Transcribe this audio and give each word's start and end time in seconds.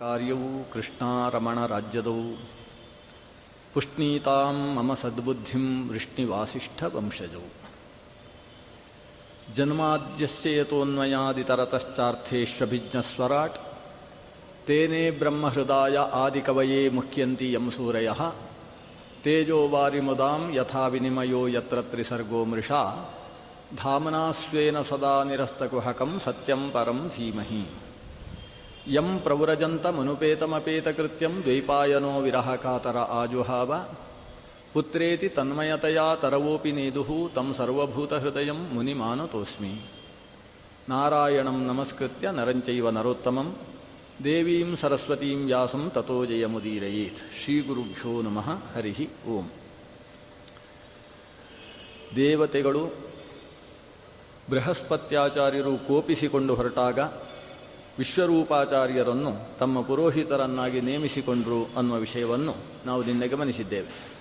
ಕಾರ್ಯವೂ 0.00 0.64
ಕೃಷ್ಣಾರಮಣ 0.72 1.66
ರಾಜ್ಯದವು 1.66 2.36
ಪುಷ್ಣೀತಾಂ 3.74 4.74
ಮಮ 4.74 4.94
ಸದ್ಬುದ್ಧಿಂ 4.94 5.88
ವೃಷ್ಣಿವಾಸಿಷ್ಠ 5.88 6.84
ವಂಶಜವು 6.92 7.50
ಜನ್ಮಾದ್ಯಸ್ಯ 9.54 10.58
ಯತೋನ್ಮಯಾದಿತರತಶ್ಚಾರ್ಥೇಷ್ವಭಿಜ್ಞಸ್ವರಾಟ್ 10.58 13.58
ತೇನೇ 14.66 15.10
ಬ್ರಹ್ಮಹೃದಾಯ 15.18 15.98
ಆದಿಕವಯೇ 16.16 16.90
ಮುಖ್ಯಂತಿ 16.90 17.54
ಯಂ 17.54 17.70
ಸೂರಯ 17.70 18.10
ತೇಜೋವಾರಿಮುದಾಂ 19.22 20.54
ಯಥಾ 20.54 20.86
ವಿನಿಮಯೋ 20.86 21.48
ಯತ್ರ 21.48 21.80
ತ್ರಿಸರ್ಗೋ 21.90 22.44
ಮೃಷಾ 22.44 23.06
ಧಾಮನಾ 23.76 24.34
ಸ್ವೇನ 24.34 24.82
ಸದಾ 24.82 25.22
ನಿರಸ್ತಕುಹಕಂ 25.22 26.20
ಸತ್ಯಂ 26.20 26.70
ಪರಂ 26.74 27.10
ಧೀಮಹಿ 27.16 27.66
ಯಂ 28.87 29.19
ಪ್ರವ್ರಜಂತಮನುಪೇತಮಪೇತಕೃತ್ಯಂ 29.23 31.43
ದ್ವೈಪಾಯನೋ 31.45 32.21
ವಿರಹ 32.21 32.55
ಕಾತರ 32.55 32.97
ಆಜುಹಾವ 33.11 33.73
ಪುತ್ರೇತಿ 34.73 35.27
ತನ್ಮಯತಯಾ 35.27 36.15
ತರವೋಪಿ 36.15 36.71
ನೇದುಹು 36.71 37.29
ತಂ 37.33 37.53
ಸರ್ವಭೂತಹೃದಯಂ 37.53 38.67
ಮುನಿಮಾನತೋಸ್ಮಿ 38.71 39.81
ನಾರಾಯಣಂ 40.89 41.65
ನಮಸ್ಕೃತ್ಯ 41.65 42.31
ನರಂಚೈವ 42.31 42.89
ನರೋತ್ತಮಂ 42.89 43.55
ದೇವೀಂ 44.23 44.75
ಸರಸ್ವತೀಂ 44.75 45.45
ವ್ಯಾಸಂ 45.45 45.91
ತಥೋ 45.93 46.25
ಜಯಮುದೀರಯೇತ್ 46.25 47.43
ಶ್ರೀಗುರುಭ್ಯೋ 47.43 48.21
ನಮಃ 48.21 48.57
ಹರಿ 48.75 49.09
ಓಂ 49.27 49.45
ದೇವತೆಗಳು 52.15 52.93
ಬೃಹಸ್ಪತ್ಯಾಚಾರ್ಯರು 54.49 55.87
ಕೋಪಿಸಿಕೊಂಡು 55.87 56.53
ಹೊರಟಾಗ 56.53 56.99
ವಿಶ್ವರೂಪಾಚಾರ್ಯರನ್ನು 57.97 59.57
ತಮ್ಮ 59.59 59.81
ಪುರೋಹಿತರನ್ನಾಗಿ 59.81 60.81
ನೇಮಿಸಿಕೊಂಡರು 60.81 61.69
ಅನ್ನುವ 61.77 61.97
ವಿಷಯವನ್ನು 61.97 62.55
ನಾವು 62.85 63.03
ನಿನ್ನೆ 63.03 63.27
ಗಮನಿಸಿದ್ದೇವೆ. 63.27 64.11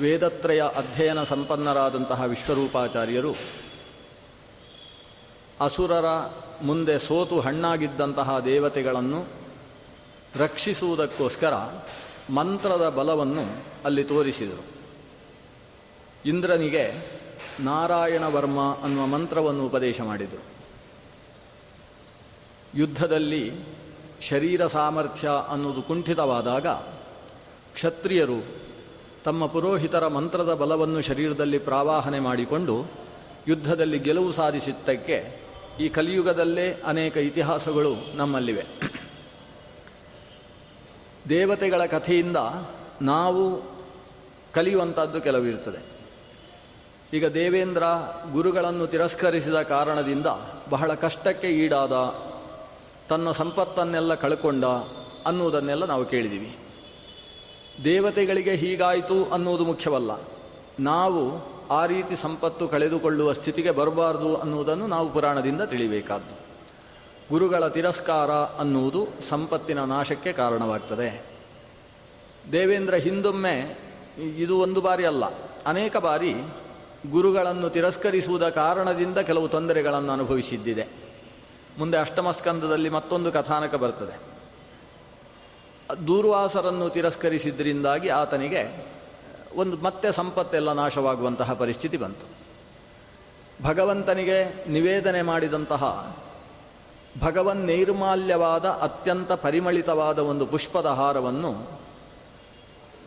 ವೇದತ್ರಯ 0.00 0.62
ಅಧ್ಯಯನ 0.62 1.22
ಸಂಪನ್ನರಾದಂತಹ 1.22 2.22
ವಿಶ್ವರೂಪಾಚಾರ್ಯರು 2.22 3.34
ಅಸುರರ 5.60 6.04
ಮುಂದೆ 6.62 6.98
ಸೋತು 6.98 7.40
ಹಣ್ಣಾಗಿದ್ದಂತಹ 7.40 8.38
ದೇವತೆಗಳನ್ನು 8.38 9.24
ರಕ್ಷಿಸುವುದಕ್ಕೋಸ್ಕರ 10.36 11.54
ಮಂತ್ರದ 12.30 12.88
ಬಲವನ್ನು 12.88 13.64
ಅಲ್ಲಿ 13.84 14.04
ತೋರಿಸಿದರು. 14.04 14.64
ಇಂದ್ರನಿಗೆ 16.26 17.10
ನಾರಾಯಣ 17.60 18.22
ವರ್ಮ 18.22 18.74
ಅನ್ನುವ 18.82 19.06
ಮಂತ್ರವನ್ನು 19.06 19.66
ಉಪದೇಶ 19.66 20.00
ಮಾಡಿದರು. 20.00 20.59
ಯುದ್ಧದಲ್ಲಿ 22.74 23.52
ಶರೀರ 24.20 24.66
ಸಾಮರ್ಥ್ಯ 24.66 25.30
ಅನ್ನೋದು 25.48 25.82
ಕುಂಠಿತವಾದಾಗ 25.82 26.66
ಕ್ಷತ್ರಿಯರು 27.74 28.44
ತಮ್ಮ 29.24 29.46
ಪುರೋಹಿತರ 29.46 30.06
ಮಂತ್ರದ 30.06 30.54
ಬಲವನ್ನು 30.54 31.00
ಶರೀರದಲ್ಲಿ 31.00 31.58
ಪ್ರಾವಾಹನೆ 31.58 32.20
ಮಾಡಿಕೊಂಡು 32.20 32.84
ಯುದ್ಧದಲ್ಲಿ 33.48 33.98
ಗೆಲುವು 33.98 34.32
ಸಾಧಿಸಿದ್ದಕ್ಕೆ 34.32 35.40
ಈ 35.80 35.88
ಕಲಿಯುಗದಲ್ಲೇ 35.88 36.82
ಅನೇಕ 36.86 37.16
ಇತಿಹಾಸಗಳು 37.16 38.16
ನಮ್ಮಲ್ಲಿವೆ. 38.16 38.64
ದೇವತೆಗಳ 41.28 41.86
ಕಥೆಯಿಂದ 41.86 42.36
ನಾವು 43.02 43.62
ಕಲಿಯುವಂಥದ್ದು 44.52 45.20
ಕೆಲವು 45.20 45.44
ಇರ್ತದೆ. 45.44 45.78
ಈಗ 47.16 47.26
ದೇವೇಂದ್ರ 47.26 47.84
ಗುರುಗಳನ್ನು 48.32 48.86
ತಿರಸ್ಕರಿಸಿದ 48.86 49.62
ಕಾರಣದಿಂದ 49.62 50.26
ಬಹಳ 50.70 50.94
ಕಷ್ಟಕ್ಕೆ 50.94 51.48
ಈಡಾದ 51.48 51.92
ತನ್ನ 53.10 53.32
ಸಂಪತ್ತನ್ನೆಲ್ಲ 53.32 54.14
ಕಳ್ಕೊಂಡ 54.14 54.64
ಅನ್ನುವುದನ್ನೆಲ್ಲ 55.26 55.84
ನಾವು 55.84 56.04
ಕೇಳಿದ್ದೀವಿ 56.04 56.50
ದೇವತೆಗಳಿಗೆ 57.84 58.54
ಹೀಗಾಯಿತು 58.56 59.24
ಅನ್ನುವುದು 59.24 59.64
ಮುಖ್ಯವಲ್ಲ. 59.64 60.12
ನಾವು 60.80 61.22
ಆ 61.70 61.86
ರೀತಿ 61.86 62.16
ಸಂಪತ್ತು 62.16 62.68
ಕಳೆದುಕೊಳ್ಳುವ 62.68 63.32
ಸ್ಥಿತಿಗೆ 63.32 63.70
ಬರಬಾರ್ದು 63.70 64.36
ಅನ್ನುವುದನ್ನು 64.36 64.86
ನಾವು 64.86 65.12
ಪುರಾಣದಿಂದ 65.12 65.62
ತಿಳಿಬೇಕಾದ್ದು. 65.62 66.34
ಗುರುಗಳ 67.30 67.68
ತಿರಸ್ಕಾರ 67.68 68.30
ಅನ್ನುವುದು 68.30 69.06
ಸಂಪತ್ತಿನ 69.28 69.84
ನಾಶಕ್ಕೆ 69.84 70.32
ಕಾರಣವಾಗ್ತದೆ. 70.32 71.10
ದೇವೇಂದ್ರ 72.52 72.94
ಹಿಂದೊಮ್ಮೆ 72.94 73.78
ಇದು 74.18 74.58
ಒಂದು 74.58 74.80
ಬಾರಿ 74.80 75.04
ಅಲ್ಲ, 75.04 75.24
ಅನೇಕ 75.66 75.96
ಬಾರಿ 75.96 76.32
ಗುರುಗಳನ್ನು 77.10 77.70
ತಿರಸ್ಕರಿಸುವುದ 77.70 78.48
ಕಾರಣದಿಂದ 78.48 79.18
ಕೆಲವು 79.18 79.48
ತೊಂದರೆಗಳನ್ನು 79.48 80.12
ಅನುಭವಿಸಿದ್ದಿದೆ. 80.12 80.99
ಮುಂದೆ 81.78 81.98
ಅಷ್ಟಮ 81.98 82.30
ಸ್ಕಂದದಲ್ಲಿ 82.30 82.88
ಮತ್ತೊಂದು 82.88 83.32
ಕಥಾನಕ 83.32 83.74
ಬರ್ತದೆ. 83.74 84.30
ದೂರ್ವಾಸರನ್ನು 86.06 86.90
ತಿರಸ್ಕರಿಸಿದ್ದರಿಂದಾಗಿ 86.90 88.08
ಆತನಿಗೆ, 88.08 88.86
ಒಂದು 89.56 89.76
ಮತ್ತೆ 89.76 90.12
ಸಂಪತ್ತೆಲ್ಲ 90.12 90.72
ನಾಶವಾಗುವಂತಹ 90.72 91.52
ಪರಿಸ್ಥಿತಿ 91.52 91.96
ಬಂತು. 91.96 92.40
ಭಗವಂತನಿಗೆ 93.64 94.68
ನಿವೇದನೆ 94.68 95.22
ಮಾಡಿದಂತಹ 95.22 96.14
ಭಗವನ್ 97.22 97.56
ನೈರ್ಮಾಲ್ಯವಾದ 97.56 98.64
ಅತ್ಯಂತ 98.64 99.32
ಪರಿಮಳಿತವಾದ 99.32 100.18
ಒಂದು 100.18 100.46
ಪುಷ್ಪದ 100.46 100.86
ಹಾರವನ್ನು 100.86 101.80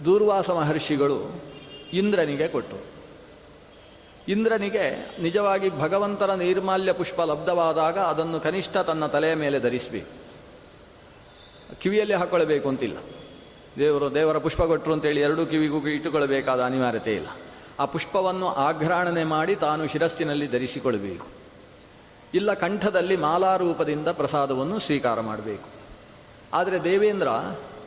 ದೂರ್ವಾಸ 0.05 0.49
ಮಹರ್ಷಿಗಳು 0.49 1.41
ಇಂದ್ರನಿಗೆ 1.93 2.47
ಕೊಟ್ಟರು. 2.47 2.83
ಇಂದ್ರನಿಗೆ 4.27 5.15
ನಿಜವಾಗಿ 5.21 5.79
ಭಗವಂತನ 5.79 6.33
ನೈರ್ಮಾಲ್ಯ 6.33 6.93
ಪುಷ್ಪ 6.93 7.21
ಲಬ್ಧವಾದಾಗ 7.21 7.99
ಅದನ್ನು 7.99 8.39
ಕನಿಷ್ಠ 8.39 8.77
ತನ್ನ 8.77 9.05
ತಲೆಯ 9.05 9.33
ಮೇಲೆ 9.33 9.59
ಧರಿಸಬೇಕು 9.59 10.23
ಕಿವಿಯಲ್ಲಿ 11.81 12.13
ಹಾಕ್ಕೊಳ್ಬೇಕು 12.13 12.69
ಅಂತಿಲ್ಲ. 12.69 12.97
ದೇವರು, 13.79 14.15
ದೇವರ 14.15 14.37
ಪುಷ್ಪ 14.37 14.61
ಕೊಟ್ಟರು 14.61 14.93
ಅಂತೇಳಿ 14.93 15.21
ಎರಡೂ 15.21 15.45
ಕಿವಿಗೂ 15.45 15.87
ಇಟ್ಟುಕೊಳ್ಬೇಕಾದ 15.87 16.63
ಅನಿವಾರ್ಯತೆ 16.63 17.15
ಇಲ್ಲ. 17.15 17.27
ಆ 17.79 17.85
ಪುಷ್ಪವನ್ನು 17.85 18.47
ಆಘ್ರಾಣನೆ 18.47 19.23
ಮಾಡಿ 19.23 19.55
ತಾನು 19.55 19.87
ಶಿರಸ್ಸಿನಲ್ಲಿ 19.87 20.47
ಧರಿಸಿಕೊಳ್ಬೇಕು 20.47 21.27
ಇಲ್ಲ 22.33 22.53
ಕಂಠದಲ್ಲಿ 22.53 23.15
ಮಾಲಾರೂಪದಿಂದ 23.15 24.07
ಪ್ರಸಾದವನ್ನು 24.07 24.79
ಸ್ವೀಕಾರ 24.79 25.19
ಮಾಡಬೇಕು. 25.19 25.69
ಆದರೆ 26.53 26.83
ದೇವೇಂದ್ರ 26.83 27.27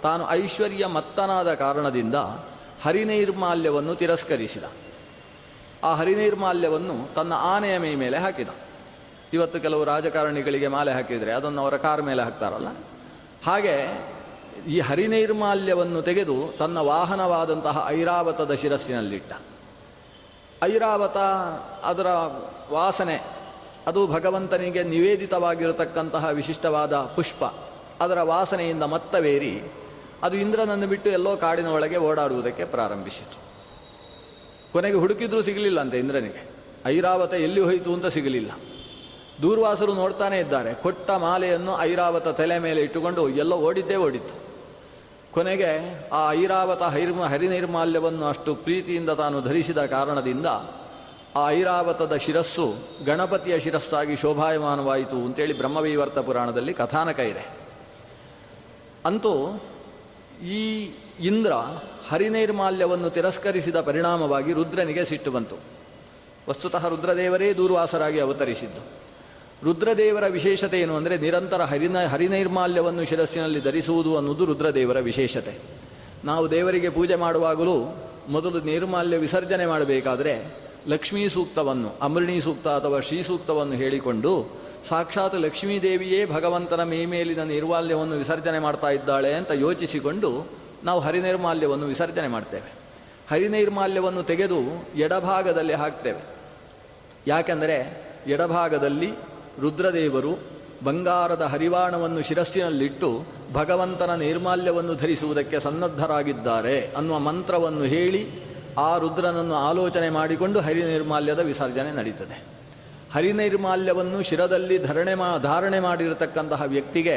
ತಾನು 0.03 0.31
ಐಶ್ವರ್ಯ 0.31 0.87
ಮತ್ತನಾದ 0.87 1.55
ಕಾರಣದಿಂದ 1.55 2.15
ಹರಿನೈರ್ಮಾಲ್ಯವನ್ನು 2.83 3.95
ತಿರಸ್ಕರಿಸಿದ. 3.95 4.65
ಆ 5.85 5.95
ಹರಿನೈರ್ಮಾಲ್ಯವನ್ನು 5.95 7.15
ತನ್ನ 7.15 7.33
ಆನೆಯ 7.33 7.79
ಮೈ 7.79 7.95
ಮೇಲೆ 7.95 8.19
ಹಾಕಿದ. 8.19 8.49
ಇವತ್ತು 9.33 9.61
ಕೆಲವು 9.61 9.85
ರಾಜಕಾರಣಿಗಳಿಗೆ 9.85 10.69
ಮಾಲೆ 10.69 10.93
ಹಾಕಿದರೆ 10.93 11.33
ಅದನ್ನು 11.33 11.63
ಅವರ 11.63 11.77
ಕಾರ್ 11.77 12.03
ಮೇಲೆ 12.03 12.23
ಹಾಕ್ತಾರಲ್ಲ? 12.23 12.69
ಹಾಗೆ 13.47 14.07
ಈ 14.69 14.81
ಹರಿನೈರ್ಮಾಲ್ಯವನ್ನು 14.81 16.03
ತೆಗೆದು 16.03 16.57
ತನ್ನ 16.59 16.79
ವಾಹನವಾದಂತಹ 16.79 17.87
ಐರಾವತದ 17.89 18.55
ಶಿರಸ್ಸಿನಲ್ಲಿಟ್ಟ. 18.55 19.33
ಐರಾವತ 20.65 21.17
ಅದರ 21.85 22.07
ವಾಸನೆ, 22.73 23.23
ಅದು 23.87 24.07
ಭಗವಂತನಿಗೆ 24.07 24.83
ನಿವೇದಿತವಾಗಿರತಕ್ಕಂತಹ 24.83 26.27
ವಿಶಿಷ್ಟವಾದ 26.27 26.97
ಪುಷ್ಪ, 26.97 27.45
ಅದರ 28.01 28.23
ವಾಸನೆಯಿಂದ 28.23 28.83
ಮತ್ತವೇರಿ, 28.83 29.73
ಅದು 30.23 30.37
ಇಂದ್ರನನ್ನು 30.37 30.87
ಬಿಟ್ಟು 30.87 31.11
ಎಲ್ಲೋ 31.11 31.37
ಕಾಡಿನ 31.37 31.67
ಒಳಗೆ 31.67 31.97
ಓಡಾಡುವುದಕ್ಕೆ 31.97 32.65
ಪ್ರಾರಂಭಿಸಿತು. 32.65 33.47
ಕೊನೆಗೆ 34.73 34.97
ಹುಡುಕಿದ್ರೂ 34.97 35.43
ಸಿಗಲಿಲ್ಲ 35.43 35.81
ಅಂತ 35.81 35.95
ಇಂದ್ರನಿಗೆ. 35.95 36.49
ಐರಾವತ 36.87 37.35
ಎಲ್ಲಿ 37.35 37.61
ಹೋಯಿತು 37.61 37.95
ಅಂತ 37.95 38.07
ಸಿಗಲಿಲ್ಲ. 38.07 38.51
ದೂರ್ವಾಸರು 39.43 39.95
ನೋಡ್ತಾನೆ 39.95 40.39
ಇದ್ದಾರೆ. 40.41 40.75
ಕೊಟ್ಟ 40.75 41.11
ಮಾಲೆಯನ್ನು 41.11 41.81
ಐರಾವತ 41.81 42.29
ತಲೆ 42.29 42.59
ಮೇಲೆ 42.59 42.81
ಇಟ್ಟುಕೊಂಡು 42.81 43.29
ಎಲ್ಲ 43.29 43.53
ಓಡಿದ್ದೇ 43.53 43.97
ಓಡಿತ್ತು. 43.97 44.47
ಕೊನೆಗೆ 45.33 46.09
ಆ 46.09 46.33
ಐರಾವತ 46.33 46.83
ಹೈರ್ಮ, 46.83 47.25
ಹರಿನೈರ್ಮಾಲ್ಯವನ್ನು 47.25 48.27
ಅಷ್ಟು 48.27 48.55
ಪ್ರೀತಿಯಿಂದ 48.55 49.11
ತಾನು 49.11 49.41
ಧರಿಸಿದ 49.41 49.87
ಕಾರಣದಿಂದ 49.87 50.47
ಆ 51.37 51.51
ಐರಾವತದ 51.51 52.17
ಶಿರಸ್ಸು 52.17 52.75
ಗಣಪತಿಯ 53.05 53.61
ಶಿರಸ್ಸಾಗಿ 53.61 54.17
ಶೋಭಾಯಮಾನವಾಯಿತು 54.17 55.17
ಅಂತೇಳಿ 55.17 55.57
ಬ್ರಹ್ಮವೈವರ್ತ 55.57 56.19
ಪುರಾಣದಲ್ಲಿ 56.19 56.75
ಕಥಾನಕ 56.75 57.19
ಇದೆ. 57.19 57.49
ಅಂತೂ 59.07 59.63
ಈ 60.47 60.91
ಇಂದ್ರ 61.21 61.53
ಹರಿನೈರ್ಮಾಲ್ಯವನ್ನು 62.09 63.11
ತಿರಸ್ಕರಿಸಿದ 63.11 63.81
ಪರಿಣಾಮವಾಗಿ 63.81 64.53
ರುದ್ರನಿಗೆ 64.53 65.05
ಸಿಟ್ಟು 65.05 65.31
ಬಂತು. 65.31 65.57
ವಸ್ತುತಃ 66.49 66.89
ರುದ್ರದೇವರೇ 66.89 67.55
ದೂರ್ವಾಸರಾಗಿ 67.55 68.21
ಅವತರಿಸಿದ್ದು. 68.21 68.83
ರುದ್ರದೇವರ 69.65 70.27
ವಿಶೇಷತೆ 70.29 70.81
ಏನು 70.81 70.97
ಅಂದರೆ 70.97 71.17
ನಿರಂತರ 71.17 71.63
ಹರಿನ, 71.63 72.07
ಹರಿನೈರ್ಮಾಲ್ಯವನ್ನು 72.07 73.05
ಶಿರಸ್ಸಿನಲ್ಲಿ 73.05 73.61
ಧರಿಸುವುದು 73.61 74.17
ಅನ್ನೋದು 74.17 74.45
ರುದ್ರದೇವರ 74.45 74.99
ವಿಶೇಷತೆ. 75.01 75.59
ನಾವು 76.25 76.51
ದೇವರಿಗೆ 76.51 76.89
ಪೂಜೆ 76.89 77.15
ಮಾಡುವಾಗಲೂ 77.15 77.97
ಮೊದಲು 78.29 78.61
ನೈರ್ಮಾಲ್ಯ 78.61 79.17
ವಿಸರ್ಜನೆ 79.17 79.67
ಮಾಡಬೇಕಾದರೆ 79.67 80.55
ಲಕ್ಷ್ಮೀ 80.89 81.29
ಸೂಕ್ತವನ್ನು, 81.29 81.95
ಅಮೃಣಿ 82.03 82.41
ಸೂಕ್ತ 82.41 82.69
ಅಥವಾ 82.69 83.01
ಶ್ರೀ 83.01 83.23
ಸೂಕ್ತವನ್ನು 83.23 83.73
ಹೇಳಿಕೊಂಡು 83.73 84.47
ಸಾಕ್ಷಾತ್ 84.89 85.35
ಲಕ್ಷ್ಮೀದೇವಿಯೇ 85.35 86.27
ಭಗವಂತನ 86.27 86.83
ಮೇಮೇಲಿನ 86.83 87.43
ನಿರ್ಮಾಲ್ಯವನ್ನು 87.43 88.17
ವಿಸರ್ಜನೆ 88.17 88.59
ಮಾಡ್ತಾ 88.59 88.91
ಇದ್ದಾಳೆ 88.91 89.35
ಅಂತ 89.35 89.51
ಯೋಚಿಸಿಕೊಂಡು 89.51 90.47
ನಾವು 90.87 91.01
ಹರಿನೈರ್ಮಾಲ್ಯವನ್ನು 91.01 91.87
ವಿಸರ್ಜನೆ 91.87 92.29
ಮಾಡ್ತೇವೆ. 92.29 92.73
ಹರಿನೈರ್ಮಾಲ್ಯವನ್ನು 93.31 94.23
ತೆಗೆದು 94.23 94.59
ಎಡಭಾಗದಲ್ಲಿ 94.97 95.73
ಹಾಕ್ತೇವೆ. 95.73 96.21
ಯಾಕೆಂದರೆ 97.27 98.07
ಎಡಭಾಗದಲ್ಲಿ 98.27 99.13
ರುದ್ರದೇವರು 99.61 100.39
ಬಂಗಾರದ 100.85 101.43
ಹರಿವಾಣವನ್ನು 101.43 102.23
ಶಿರಸ್ಸಿನಲ್ಲಿಟ್ಟು 102.23 103.25
ಭಗವಂತನ 103.53 104.15
ನೈರ್ಮಾಲ್ಯವನ್ನು 104.15 104.95
ಧರಿಸುವುದಕ್ಕೆ 104.95 105.61
ಸನ್ನದ್ಧರಾಗಿದ್ದಾರೆ 105.61 106.91
ಅನ್ನುವ 106.97 107.19
ಮಂತ್ರವನ್ನು 107.19 107.83
ಹೇಳಿ 107.83 108.31
ಆ 108.79 108.99
ರುದ್ರನನ್ನು 108.99 109.55
ಆಲೋಚನೆ 109.55 110.09
ಮಾಡಿಕೊಂಡು 110.11 110.61
ಹರಿನೈರ್ಮಾಲ್ಯದ 110.61 111.39
ವಿಸರ್ಜನೆ 111.39 111.93
ನಡೀತದೆ. 111.93 112.43
ಹರಿನೈರ್ಮಾಲ್ಯವನ್ನು 113.15 114.23
ಶಿರದಲ್ಲಿ 114.23 114.79
ಧರಣೆ 114.79 115.15
ಮಾ, 115.15 115.39
ಧಾರಣೆ 115.39 115.81
ಮಾಡಿರತಕ್ಕಂತಹ 115.81 116.63
ವ್ಯಕ್ತಿಗೆ 116.63 117.17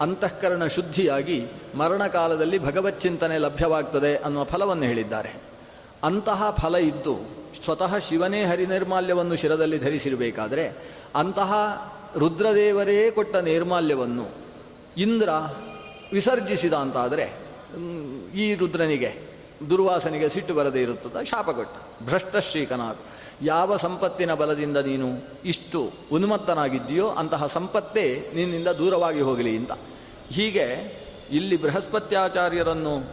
ಅಂತಃಕರಣ 0.00 0.66
ಶುದ್ಧಿಯಾಗಿ 0.66 1.46
ಮರಣಕಾಲದಲ್ಲಿ 1.74 2.58
ಭಗವತ್ 2.58 3.00
ಚಿಂತನೆ 3.00 3.38
ಲಭ್ಯವಾಗ್ತದೆ 3.38 4.16
ಅನ್ನುವ 4.16 4.44
ಫಲವನ್ನು 4.44 4.82
ಹೇಳಿದ್ದಾರೆ. 4.82 5.34
ಅಂತಹ 6.04 6.56
ಫಲ 6.62 6.74
ಇದ್ದು 6.74 7.28
ಸ್ವತಃ 7.64 7.98
ಶಿವನೇ 7.98 8.44
ಹರಿನಿರ್ಮಾಲ್ಯವನ್ನು 8.44 9.36
ಶಿರದಲ್ಲಿ 9.36 9.78
ಧರಿಸಿರಬೇಕಾದರೆ 9.78 10.68
ಅಂತಹ 11.14 11.52
ರುದ್ರದೇವರೇ 12.16 13.10
ಕೊಟ್ಟ 13.10 13.36
ನೈರ್ಮಾಲ್ಯವನ್ನು 13.36 14.30
ಇಂದ್ರ 14.96 15.28
ವಿಸರ್ಜಿಸಿದ 16.12 16.72
ಅಂತಾದರೆ 16.72 17.32
ಈ 18.34 18.54
ರುದ್ರನಿಗೆ 18.54 19.35
ದುರ್ವಾಸನಿಗೆ 19.70 20.28
ಸಿಟ್ಟು 20.28 20.54
ಬರದೇ 20.54 20.82
ಇರುತ್ತದೆ 20.82 21.24
ಶಾಪ 21.24 21.50
ಕೊಟ್ಟ 21.50 22.04
ಭ್ರಷ್ಟಶ್ರೀಕನಾಗು 22.06 23.16
ಯಾವ 23.42 23.76
ಸಂಪತ್ತಿನ 23.76 24.34
ಬಲದಿಂದ 24.34 24.76
ನೀನು 24.76 25.08
ಇಷ್ಟು 25.44 25.90
ಉನ್ಮತ್ತನಾಗಿದ್ದೀಯೋ 26.12 27.08
ಅಂತಹ 27.08 27.46
ಸಂಪತ್ತೇ 27.46 28.30
ನಿನ್ನಿಂದ 28.34 28.68
ದೂರವಾಗಿ 28.68 29.20
ಹೋಗಲಿ 29.20 29.56
ಅಂತ. 29.56 29.72
ಹೀಗೆ 30.30 30.66
ಇಲ್ಲಿ 31.30 31.62
ಬೃಹಸ್ಪತ್ಯಾಚಾರ್ಯರನ್ನು 31.62 33.12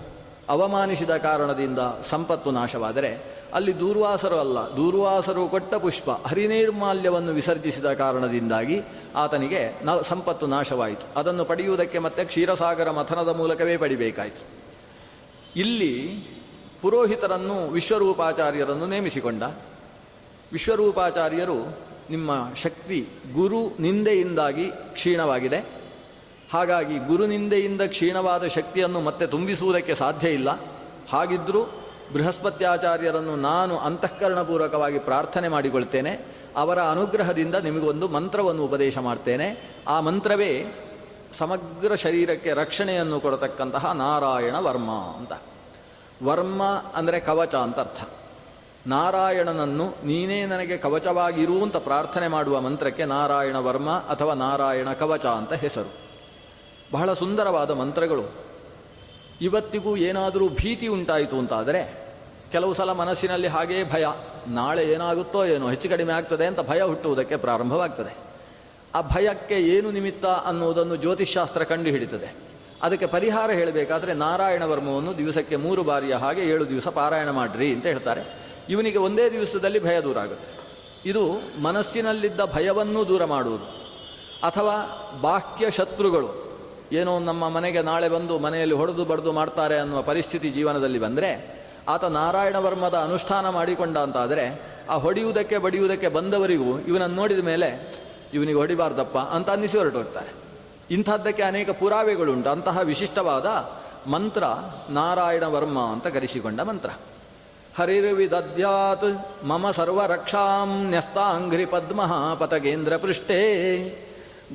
ಅವಮಾನಿಸಿದ 0.49 1.09
ಕಾರಣದಿಂದ 1.09 1.79
ಸಂಪತ್ತು 2.01 2.51
ನಾಶವಾದರೆ 2.51 3.33
ಅಲ್ಲಿ 3.53 3.79
ದೂರ್ವಾಸರು 3.79 4.39
ಅಲ್ಲ, 4.39 4.57
ದೂರ್ವಾಸರು 4.57 5.47
ಕೊಟ್ಟ 5.47 5.75
ಪುಷ್ಪ, 5.75 6.09
ಹರಿನೈರ್ಮಾಲ್ಯವನ್ನು 6.09 7.31
ವಿಸರ್ಜಿಸಿದ 7.31 7.93
ಕಾರಣದಿಂದಾಗಿ 7.93 8.81
ಆತನಿಗೆ 9.15 9.85
ನ 9.85 10.01
ಸಂಪತ್ತು 10.01 10.47
ನಾಶವಾಯಿತು. 10.47 11.19
ಅದನ್ನು 11.19 11.45
ಪಡೆಯುವುದಕ್ಕೆ 11.45 11.99
ಮತ್ತೆ 11.99 12.25
ಕ್ಷೀರಸಾಗರ 12.25 12.91
ಮಥನದ 12.91 13.27
ಮೂಲಕವೇ 13.27 13.77
ಪಡಿಬೇಕಾಯಿತು. 13.77 14.63
ಇಲ್ಲಿ 15.55 15.93
ಪುರೋಹಿತರನ್ನು 16.83 17.67
ವಿಶ್ವರೂಪಾಚಾರ್ಯರನ್ನು 17.69 18.85
ನೇಮಿಸಿಕೊಂಡ. 18.85 19.43
ವಿಶ್ವರೂಪಾಚಾರ್ಯರು 20.51 21.77
ನಿಮ್ಮ 22.09 22.53
ಶಕ್ತಿ 22.55 23.07
ಗುರು 23.33 23.81
ನಿಂದೆಯಿಂದಾಗಿ 23.81 24.65
ಕ್ಷೀಣವಾಗಿದೆ. 24.65 25.57
ಹಾಗಾಗಿ 26.53 26.97
ಗುರುನಿಂದೆಯಿಂದ 26.97 27.81
ಕ್ಷೀಣವಾದ 27.81 28.47
ಶಕ್ತಿಯನ್ನು 28.47 29.01
ಮತ್ತೆ 29.01 29.27
ತುಂಬಿಸುವುದಕ್ಕೆ 29.27 29.95
ಸಾಧ್ಯ 29.95 30.29
ಇಲ್ಲ. 30.29 30.59
ಹಾಗಿದ್ದರೂ 31.09 31.63
ಬೃಹಸ್ಪತ್ಯಾಚಾರ್ಯರನ್ನು 32.13 33.35
ನಾನು 33.35 33.77
ಅಂತಃಕರಣಪೂರ್ವಕವಾಗಿ 33.77 34.99
ಪ್ರಾರ್ಥನೆ 34.99 35.47
ಮಾಡಿಕೊಳ್ತೇನೆ. 35.49 36.19
ಅವರ 36.55 36.79
ಅನುಗ್ರಹದಿಂದ 36.79 37.55
ನಿಮಗೊಂದು 37.55 38.07
ಮಂತ್ರವನ್ನು 38.07 38.65
ಉಪದೇಶ 38.65 38.97
ಮಾಡ್ತೇನೆ. 38.97 39.71
ಆ 39.87 39.99
ಮಂತ್ರವೇ 39.99 40.79
ಸಮಗ್ರ 41.33 41.95
ಶರೀರಕ್ಕೆ 41.95 42.53
ರಕ್ಷಣೆಯನ್ನು 42.53 43.19
ಕೊಡತಕ್ಕಂತಹ 43.19 43.91
ನಾರಾಯಣ 43.91 44.55
ವರ್ಮ 44.55 44.91
ಅಂತ. 44.91 45.33
ವರ್ಮ 46.25 46.63
ಅಂದರೆ 46.95 47.19
ಕವಚ 47.19 47.55
ಅಂತ 47.55 47.79
ಅರ್ಥ. 47.79 48.09
ನಾರಾಯಣನನ್ನು 48.87 49.85
ನೀನೇ 50.05 50.45
ನನಗೆ 50.45 50.77
ಕವಚವಾಗಿರು 50.77 51.63
ಅಂತ 51.63 51.77
ಪ್ರಾರ್ಥನೆ 51.77 52.27
ಮಾಡುವ 52.27 52.61
ಮಂತ್ರಕ್ಕೆ 52.61 53.05
ನಾರಾಯಣ 53.05 53.55
ವರ್ಮ 53.55 53.89
ಅಥವಾ 53.89 54.33
ನಾರಾಯಣ 54.33 54.89
ಕವಚ 54.89 55.25
ಅಂತ 55.25 55.53
ಹೆಸರು. 55.53 55.91
ಬಹಳ 56.91 57.13
ಸುಂದರವಾದ 57.13 57.71
ಮಂತ್ರಗಳು. 57.71 58.23
ಇವತ್ತಿಗೂ 59.41 59.97
ಏನಾದರೂ 59.97 60.49
ಭೀತಿ 60.49 60.87
ಉಂಟಾಯಿತು 60.87 61.37
ಅಂತಾದರೆ, 61.37 62.03
ಕೆಲವು 62.51 62.73
ಸಲ 62.73 62.91
ಮನಸ್ಸಿನಲ್ಲಿ 62.91 63.47
ಹಾಗೇ 63.47 63.83
ಭಯ, 63.83 64.05
ನಾಳೆ 64.47 64.83
ಏನಾಗುತ್ತೋ 64.91 65.45
ಏನೋ 65.45 65.69
ಹೆಚ್ಚು 65.69 65.89
ಕಡಿಮೆ 65.89 66.13
ಆಗ್ತದೆ 66.13 66.45
ಅಂತ 66.45 66.59
ಭಯ 66.61 66.81
ಹುಟ್ಟುವುದಕ್ಕೆ 66.81 67.35
ಪ್ರಾರಂಭವಾಗ್ತದೆ. 67.35 68.17
ಆ 68.95 69.01
ಭಯಕ್ಕೆ 69.01 69.55
ಏನು 69.55 69.91
ನಿಮಿತ್ತ 69.91 70.25
ಅನ್ನುವುದನ್ನು 70.25 70.95
ಜ್ಯೋತಿಷ್ಶಾಸ್ತ್ರ 70.95 71.63
ಕಂಡು 71.63 71.89
ಹಿಡಿತದೆ 71.89 72.52
ಅದಕ್ಕೆ 72.83 73.05
ಪರಿಹಾರ 73.05 73.51
ಹೇಳಬೇಕಾದ್ರೆ 73.51 74.13
ನಾರಾಯಣ 74.13 74.63
ವರ್ಮವನ್ನು 74.63 75.17
ದಿವಸಕ್ಕೆ 75.17 75.55
ಮೂರು 75.55 75.83
ಬಾರಿಯ 75.83 76.15
ಹಾಗೆ 76.15 76.41
ಏಳು 76.41 76.69
ದಿವಸ 76.69 76.87
ಪಾರಾಯಣ 76.87 77.29
ಮಾಡ್ರಿ 77.29 77.73
ಅಂತ 77.73 77.85
ಹೇಳ್ತಾರೆ. 77.85 78.37
ಇವನಿಗೆ 78.69 78.97
ಒಂದೇ 78.97 79.29
ದಿವಸದಲ್ಲಿ 79.29 79.83
ಭಯ 79.83 80.01
ದೂರ 80.01 80.17
ಆಗುತ್ತೆ. 80.17 80.63
ಇದು 81.09 81.31
ಮನಸ್ಸಿನಲ್ಲಿದ್ದ 81.61 82.39
ಭಯವನ್ನು 82.53 83.07
ದೂರ 83.07 83.25
ಮಾಡುವುದು. 83.25 83.65
ಅಥವಾ 84.43 84.75
ಬಾಹ್ಯ 85.21 85.71
ಶತ್ರುಗಳು, 85.71 86.59
ಏನೋ 86.91 87.19
ನಮ್ಮ 87.19 87.49
ಮನೆಗೆ 87.49 87.81
ನಾಳೆ 87.81 88.09
ಬಂದು 88.09 88.39
ಮನೆಯಲ್ಲಿ 88.39 88.75
ಹೊಡೆದು 88.75 89.05
ಬಡ್ದು 89.05 89.31
ಮಾಡ್ತಾರೆ 89.31 89.79
ಅನ್ನುವ 89.79 90.01
ಪರಿಸ್ಥಿತಿ 90.01 90.49
ಜೀವನದಲ್ಲಿ 90.49 90.99
ಬಂದರೆ, 90.99 91.61
ಆತ 91.87 92.05
ನಾರಾಯಣ 92.05 92.55
ವರ್ಮದ 92.55 92.93
ಅನುಷ್ಠಾನ 92.93 93.49
ಮಾಡಿಕೊಂಡ 93.49 93.97
ಅಂತಾದರೆ, 93.97 94.61
ಆ 94.89 94.95
ಹೊಡೆಯುವುದಕ್ಕೆ 94.95 95.57
ಬಡಿಯುವುದಕ್ಕೆ 95.57 96.07
ಬಂದವರಿಗೂ 96.07 96.79
ಇವನನ್ನು 96.79 97.15
ನೋಡಿದ 97.15 97.39
ಮೇಲೆ, 97.39 97.95
ಇವನಿಗೆ 98.33 98.57
ಹೊಡಿಬಾರ್ದಪ್ಪ 98.57 99.17
ಅಂತ 99.17 99.49
ಅನ್ನಿಸಿ 99.49 99.77
ಹೊರಟೋಗ್ತಾರೆ 99.77 100.42
ಇಂಥದ್ದಕ್ಕೆ 100.93 101.43
ಅನೇಕ 101.43 101.69
ಪುರಾವೆಗಳುಂಟು. 101.69 102.49
ಅಂತಹ 102.49 102.79
ವಿಶಿಷ್ಟವಾದ 102.79 103.47
ಮಂತ್ರ 104.09 104.43
ನಾರಾಯಣ 104.89 105.43
ವರ್ಮ 105.43 105.79
ಅಂತ 105.79 106.07
ಕರೆಸಿಕೊಂಡ 106.07 106.61
ಮಂತ್ರ. 106.61 106.89
ಹರಿರ್ವಿದದ್ಯಾತ್ 107.77 109.45
ಮಮ 109.45 109.71
ಸರ್ವರಕ್ಷಾಂ 109.71 110.89
ನ್ಯಸ್ತಾಂಘ್ರಿ 110.89 111.65
ಪದ್ಮ 111.65 112.01
ಪತಗೇಂದ್ರ 112.35 112.97
ಪೃಷ್ಠೇ. 112.97 113.43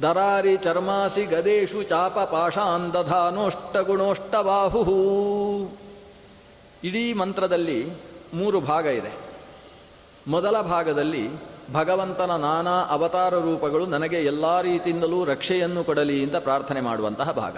ದರಾರಿ 0.02 0.56
ಚರ್ಮಾಸಿ 0.56 1.24
ಗದೇಶು 1.24 1.82
ಚಾಪ 1.82 2.18
ಪಾಶಾನ್ 2.18 2.94
ದಧಾನೋಷ್ಟಗುಣೋಷ್ಟಬಾಹು 2.94 4.84
ಇಡೀ 6.84 7.12
ಮಂತ್ರದಲ್ಲಿ 7.12 7.78
ಮೂರು 8.34 8.60
ಭಾಗ 8.60 8.86
ಇದೆ. 8.86 9.12
ಮೊದಲ 10.28 10.60
ಭಾಗದಲ್ಲಿ 10.60 11.30
ಭಗವಂತನ 11.72 12.36
ನಾನಾ 12.36 12.84
ಅವತಾರ 12.84 13.34
ರೂಪಗಳು 13.34 13.86
ನನಗೆ 13.86 14.16
ಎಲ್ಲ 14.16 14.60
ರೀತಿಯಿಂದಲೂ 14.60 15.24
ರಕ್ಷೆಯನ್ನು 15.24 15.84
ಕೊಡಲಿ 15.84 16.22
ಅಂತ 16.22 16.36
ಪ್ರಾರ್ಥನೆ 16.36 16.80
ಮಾಡುವಂತಹ 16.80 17.32
ಭಾಗ. 17.32 17.56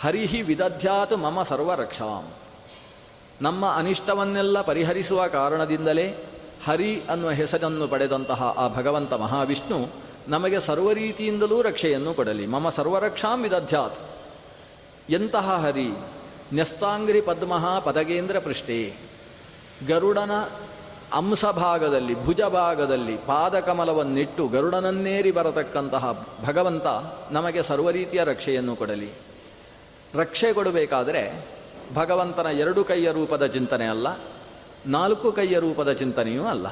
ಹರಿಹಿ 0.00 0.42
ವಿದಧ್ಯಾತ್ 0.42 1.18
ಮಮ 1.18 1.42
ಸರ್ವರಕ್ಷಾಂ. 1.42 2.28
ನಮ್ಮ 3.42 3.66
ಅನಿಷ್ಟವನ್ನೆಲ್ಲ 3.66 4.60
ಪರಿಹರಿಸುವ 4.60 5.26
ಕಾರಣದಿಂದಲೇ 5.26 6.24
ಹರಿ 6.64 7.02
ಅನ್ನುವ 7.10 7.30
ಹೆಸರನ್ನು 7.30 7.88
ಪಡೆದಂತಹ 7.88 8.42
ಆ 8.42 8.68
ಭಗವಂತ 8.68 9.12
ಮಹಾವಿಷ್ಣು 9.12 9.88
ನಮಗೆ 10.28 10.60
ಸರ್ವ 10.60 10.92
ರೀತಿಯಿಂದಲೂ 10.92 11.62
ರಕ್ಷೆಯನ್ನು 11.62 12.14
ಕೊಡಲಿ. 12.14 12.46
ಮಮ 12.46 12.68
ಸರ್ವರಕ್ಷಾಂ 12.68 13.42
ವಿದಧ್ಯಾತ್. 13.42 13.98
ಎಂತಹ 15.10 15.56
ಹರಿ? 15.66 15.88
ನ್ಯಸ್ತಾಂಗ್ರಿ 16.54 17.20
ಪದ್ಮಃ 17.20 17.80
ಪದಗೇಂದ್ರ 17.80 18.38
ಪೃಷ್ಠೆ. 18.38 18.94
ಗರುಡನ 19.88 20.30
ಅಂಶಭಾಗದಲ್ಲಿ 21.14 22.14
ಭುಜಭಾಗದಲ್ಲಿ 22.24 23.16
ಪಾದಕಮಲವನ್ನಿಟ್ಟು 23.26 24.48
ಗರುಡನನ್ನೇರಿ 24.48 25.30
ಬರತಕ್ಕಂತಹ 25.30 26.04
ಭಗವಂತ 26.44 26.86
ನಮಗೆ 27.30 27.62
ಸರ್ವ 27.62 27.90
ರೀತಿಯ 27.90 28.24
ರಕ್ಷೆಯನ್ನು 28.24 28.76
ಕೊಡಲಿ. 28.76 29.10
ರಕ್ಷೆ 30.14 30.52
ಕೊಡಬೇಕಾದರೆ 30.52 31.22
ಭಗವಂತನ 31.94 32.46
ಎರಡು 32.46 32.84
ಕೈಯ 32.84 33.12
ರೂಪದ 33.12 33.46
ಚಿಂತನೆ 33.46 33.86
ಅಲ್ಲ, 33.86 34.06
ನಾಲ್ಕು 34.86 35.32
ಕೈಯ 35.32 35.58
ರೂಪದ 35.58 35.92
ಚಿಂತನೆಯೂ 35.92 36.44
ಅಲ್ಲ. 36.46 36.66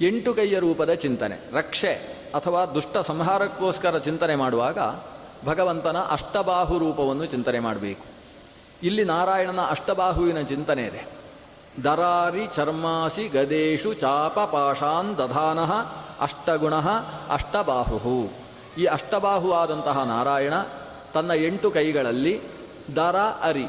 ಎಂಟು 0.00 0.34
ಕೈಯ 0.34 0.58
ರೂಪದ 0.58 0.92
ಚಿಂತನೆ, 0.94 1.36
ರಕ್ಷೆ 1.52 1.92
ಅಥವಾ 2.34 2.66
ದುಷ್ಟ 2.66 2.96
ಸಂಹಾರಕ್ಕೋಸ್ಕರ 2.98 3.98
ಚಿಂತನೆ 3.98 4.34
ಮಾಡುವಾಗ 4.34 4.78
ಭಗವಂತನ 5.46 5.98
ಅಷ್ಟಬಾಹು 6.10 6.78
ರೂಪವನ್ನು 6.78 7.26
ಚಿಂತನೆ 7.26 7.58
ಮಾಡಬೇಕು. 7.58 8.04
ಇಲ್ಲಿ 8.82 9.04
ನಾರಾಯಣನ 9.04 9.60
ಅಷ್ಟಬಾಹುವಿನ 9.70 10.40
ಚಿಂತನೆ 10.42 10.82
ಇದೆ. 10.82 11.13
ದರಾರಿ 11.82 12.46
ಚರ್ಮಾಸಿ 12.46 13.28
ಗದೇಶು 13.28 13.94
ಚಾಪ 13.94 14.38
ಪಾಶಾನ್ 14.38 15.18
ದಧಾನಃ 15.18 15.72
ಅಷ್ಟಗುಣ 16.20 16.74
ಅಷ್ಟಬಾಹು 17.30 18.30
ಈ 18.78 18.84
ಅಷ್ಟಬಾಹುವಾದಂತಹ 18.84 20.02
ನಾರಾಯಣ 20.02 20.54
ತನ್ನ 21.14 21.30
ಎಂಟು 21.34 21.70
ಕೈಗಳಲ್ಲಿ 21.70 22.40
ದರ 22.96 23.16
ಅರಿ. 23.16 23.66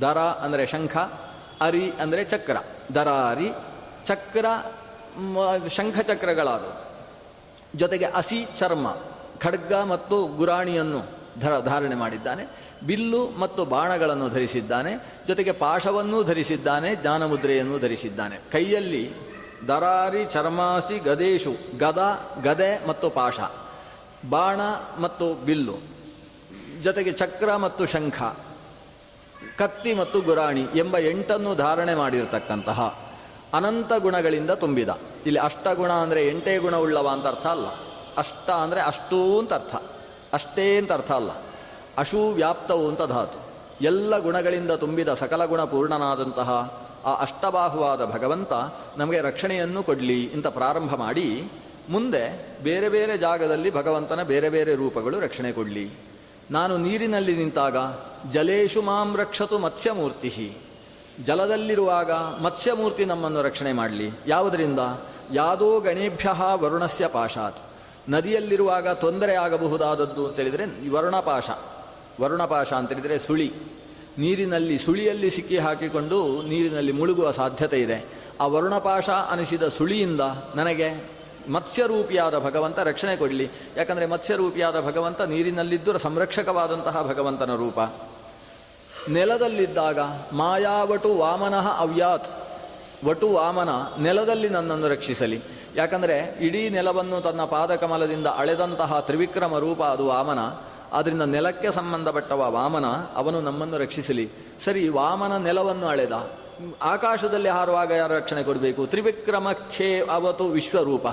ದರ 0.00 0.18
ಅಂದರೆ 0.18 0.66
ಶಂಖ, 0.66 0.96
ಅರಿ 1.60 1.90
ಅಂದರೆ 1.90 2.24
ಚಕ್ರ. 2.24 2.56
ದರಾರಿ, 2.94 3.48
ಚಕ್ರ 4.06 4.46
ಶಂಖಚಕ್ರಗಳಾದವು 5.68 6.72
ಜೊತೆಗೆ 7.78 8.04
ಅಸಿ 8.04 8.46
ಚರ್ಮ, 8.58 8.96
ಖಡ್ಗ 9.40 9.72
ಮತ್ತು 9.74 10.26
ಗುರಾಣಿಯನ್ನು 10.26 11.00
ಧರ, 11.40 11.60
ಧಾರಣೆ 11.60 11.94
ಮಾಡಿದ್ದಾನೆ. 11.94 12.44
ಬಿಲ್ಲು 12.86 13.30
ಮತ್ತು 13.38 13.64
ಬಾಣಗಳನ್ನು 13.64 14.28
ಧರಿಸಿದ್ದಾನೆ, 14.28 14.92
ಜೊತೆಗೆ 15.28 15.52
ಪಾಶವನ್ನೂ 15.52 16.22
ಧರಿಸಿದ್ದಾನೆ, 16.22 16.96
ಜ್ಞಾನಮುದ್ರೆಯನ್ನು 16.96 17.78
ಧರಿಸಿದ್ದಾನೆ. 17.78 18.40
ಕೈಯಲ್ಲಿ 18.52 19.12
ದರಾರಿ 19.68 20.24
ಚರ್ಮಾಸಿ 20.24 20.98
ಗದೇಶು, 20.98 21.54
ಗದ, 21.78 22.20
ಗದೆ 22.42 22.86
ಮತ್ತು 22.86 23.10
ಪಾಶ, 23.10 23.40
ಬಾಣ 24.30 24.60
ಮತ್ತು 25.00 25.34
ಬಿಲ್ಲು, 25.34 25.76
ಜೊತೆಗೆ 26.82 27.12
ಚಕ್ರ 27.12 27.56
ಮತ್ತು 27.56 27.86
ಶಂಖ, 27.86 28.22
ಕತ್ತಿ 29.56 29.94
ಮತ್ತು 29.94 30.20
ಗುರಾಣಿ 30.20 30.66
ಎಂಬ 30.74 30.98
ಎಂಟನ್ನು 30.98 31.54
ಧಾರಣೆ 31.54 31.94
ಮಾಡಿರತಕ್ಕಂತಹ 31.94 32.98
ಅನಂತ 33.54 33.92
ಗುಣಗಳಿಂದ 33.98 34.50
ತುಂಬಿದ. 34.50 34.88
ಇಲ್ಲಿ 35.26 35.40
ಅಷ್ಟಗುಣ 35.40 35.92
ಅಂದರೆ 35.92 36.28
ಎಂಟೇ 36.28 36.58
ಗುಣ 36.58 36.76
ಉಳ್ಳವ 36.76 37.08
ಅಂತ 37.08 37.26
ಅರ್ಥ 37.26 37.46
ಅಲ್ಲ. 37.46 37.66
ಅಷ್ಟ 38.16 38.50
ಅಂದರೆ 38.50 38.80
ಅಷ್ಟೂ 38.80 39.38
ಅಂತ 39.38 39.52
ಅರ್ಥ. 39.52 39.74
ಅಷ್ಟೇ 40.32 40.78
ಅಂತ 40.78 40.92
ಅರ್ಥ 40.92 41.12
ಅಲ್ಲ. 41.12 41.30
ಅಶೂ 41.98 42.30
ವ್ಯಾಪ್ತವು 42.30 42.88
ಅಂತ 42.88 43.02
ಧಾತು 43.02 43.38
ಎಲ್ಲ 43.80 44.18
ಗುಣಗಳಿಂದ 44.18 44.70
ತುಂಬಿದ 44.70 45.14
ಸಕಲ 45.14 45.44
ಗುಣ 45.44 45.64
ಪೂರ್ಣನಾದಂತಹ 45.64 46.80
ಆ 47.04 47.14
ಅಷ್ಟಬಾಹುವಾದ 47.14 48.04
ಭಗವಂತ 48.04 48.52
ನಮಗೆ 48.96 49.20
ರಕ್ಷಣೆಯನ್ನು 49.20 49.82
ಕೊಡಲಿ 49.82 50.32
ಅಂತ 50.34 50.46
ಪ್ರಾರಂಭ 50.46 50.94
ಮಾಡಿ, 50.94 51.52
ಮುಂದೆ 51.88 52.46
ಬೇರೆ 52.62 52.88
ಬೇರೆ 52.88 53.18
ಜಾಗದಲ್ಲಿ 53.18 53.70
ಭಗವಂತನ 53.70 54.22
ಬೇರೆ 54.22 54.48
ಬೇರೆ 54.48 54.74
ರೂಪಗಳು 54.74 55.20
ರಕ್ಷಣೆ 55.20 55.52
ಕೊಡಲಿ. 55.52 55.90
ನಾನು 56.50 56.76
ನೀರಿನಲ್ಲಿ 56.76 57.36
ನಿಂತಾಗ, 57.36 57.76
ಜಲೇಶು 58.32 58.82
ಮಾಂ 58.82 59.16
ರಕ್ಷತು 59.16 59.58
ಮತ್ಸ್ಯಮೂರ್ತಿ 59.58 60.56
ಜಲದಲ್ಲಿರುವಾಗ 61.24 62.10
ಮತ್ಸ್ಯಮೂರ್ತಿ 62.12 63.04
ನಮ್ಮನ್ನು 63.04 63.42
ರಕ್ಷಣೆ 63.42 63.72
ಮಾಡಲಿ. 63.72 64.10
ಯಾವುದರಿಂದ? 64.26 64.78
ಯಾದೋ 65.32 65.80
ಗಣೇಭ್ಯ 65.80 66.34
ವರುಣಸ್ಯ 66.54 67.06
ಪಾಶಾತ್. 67.06 67.58
ನದಿಯಲ್ಲಿರುವಾಗ 68.10 68.88
ತೊಂದರೆ 68.88 69.34
ಆಗಬಹುದಾದದ್ದು 69.34 70.26
ಅಂತೇಳಿದರೆ 70.26 70.90
ವರುಣಪಾಶ. 70.90 71.50
ವರುಣಪಾಶ 72.20 72.72
ಅಂತೇಳಿದರೆ 72.72 73.18
ಸುಳಿ. 73.18 73.52
ನೀರಿನಲ್ಲಿ 74.18 74.78
ಸುಳಿಯಲ್ಲಿ 74.78 75.30
ಸಿಕ್ಕಿ 75.30 75.58
ಹಾಕಿಕೊಂಡು 75.58 76.42
ನೀರಿನಲ್ಲಿ 76.42 76.92
ಮುಳುಗುವ 76.92 77.30
ಸಾಧ್ಯತೆ 77.30 77.80
ಇದೆ. 77.80 78.04
ಆ 78.40 78.46
ವರುಣಪಾಶ 78.46 79.10
ಅನಿಸಿದ 79.10 79.68
ಸುಳಿಯಿಂದ 79.68 80.20
ನನಗೆ 80.54 81.14
ಮತ್ಸ್ಯರೂಪಿಯಾದ 81.52 82.38
ಭಗವಂತ 82.38 82.78
ರಕ್ಷಣೆ 82.78 83.16
ಕೊಡಲಿ. 83.16 83.50
ಯಾಕಂದರೆ 83.76 84.06
ಮತ್ಸ್ಯರೂಪಿಯಾದ 84.06 84.80
ಭಗವಂತ 84.80 85.20
ನೀರಿನಲ್ಲಿದ್ದು 85.20 85.98
ಸಂರಕ್ಷಕವಾದಂತಹ 85.98 87.02
ಭಗವಂತನ 87.02 87.54
ರೂಪ. 87.54 87.80
ನೆಲದಲ್ಲಿದ್ದಾಗ 89.10 89.98
ಮಾಯಾವಟು 90.32 91.18
ವಾಮನಃ 91.18 91.78
ಅವ್ಯಾತ್. 91.78 92.28
ವಟು 93.04 93.28
ವಾಮನ 93.32 93.68
ನೆಲದಲ್ಲಿ 94.02 94.48
ನನ್ನನ್ನು 94.48 94.88
ರಕ್ಷಿಸಲಿ. 94.88 95.42
ಯಾಕಂದರೆ 95.76 96.38
ಇಡೀ 96.40 96.68
ನೆಲವನ್ನು 96.68 97.20
ತನ್ನ 97.20 97.44
ಪಾದಕಮಲದಿಂದ 97.44 98.26
ಅಳೆದಂತಹ 98.26 99.00
ತ್ರಿವಿಕ್ರಮ 99.00 99.58
ರೂಪ 99.58 99.82
ಅದು 99.82 100.06
ವಾಮನ. 100.06 100.38
ಆದ್ದರಿಂದ 100.94 101.22
ನೆಲಕ್ಕೆ 101.22 101.72
ಸಂಬಂಧಪಟ್ಟವ 101.72 102.50
ವಾಮನ, 102.50 102.84
ಅವನು 103.14 103.40
ನಮ್ಮನ್ನು 103.40 103.78
ರಕ್ಷಿಸಲಿ. 103.78 104.30
ಸರಿ, 104.64 104.88
ವಾಮನ 104.88 105.36
ನೆಲವನ್ನು 105.36 105.86
ಅಳೆದ. 105.86 106.30
ಆಕಾಶದಲ್ಲಿ 106.82 107.48
ಹಾರುವಾಗ 107.48 107.90
ಯಾರು 107.90 108.14
ರಕ್ಷಣೆ 108.14 108.42
ಕೊಡಬೇಕು? 108.42 108.86
ತ್ರಿವಿಕ್ರಮಕ್ಕೆ 108.86 110.00
ಅವತು 110.00 110.46
ವಿಶ್ವರೂಪ. 110.46 111.06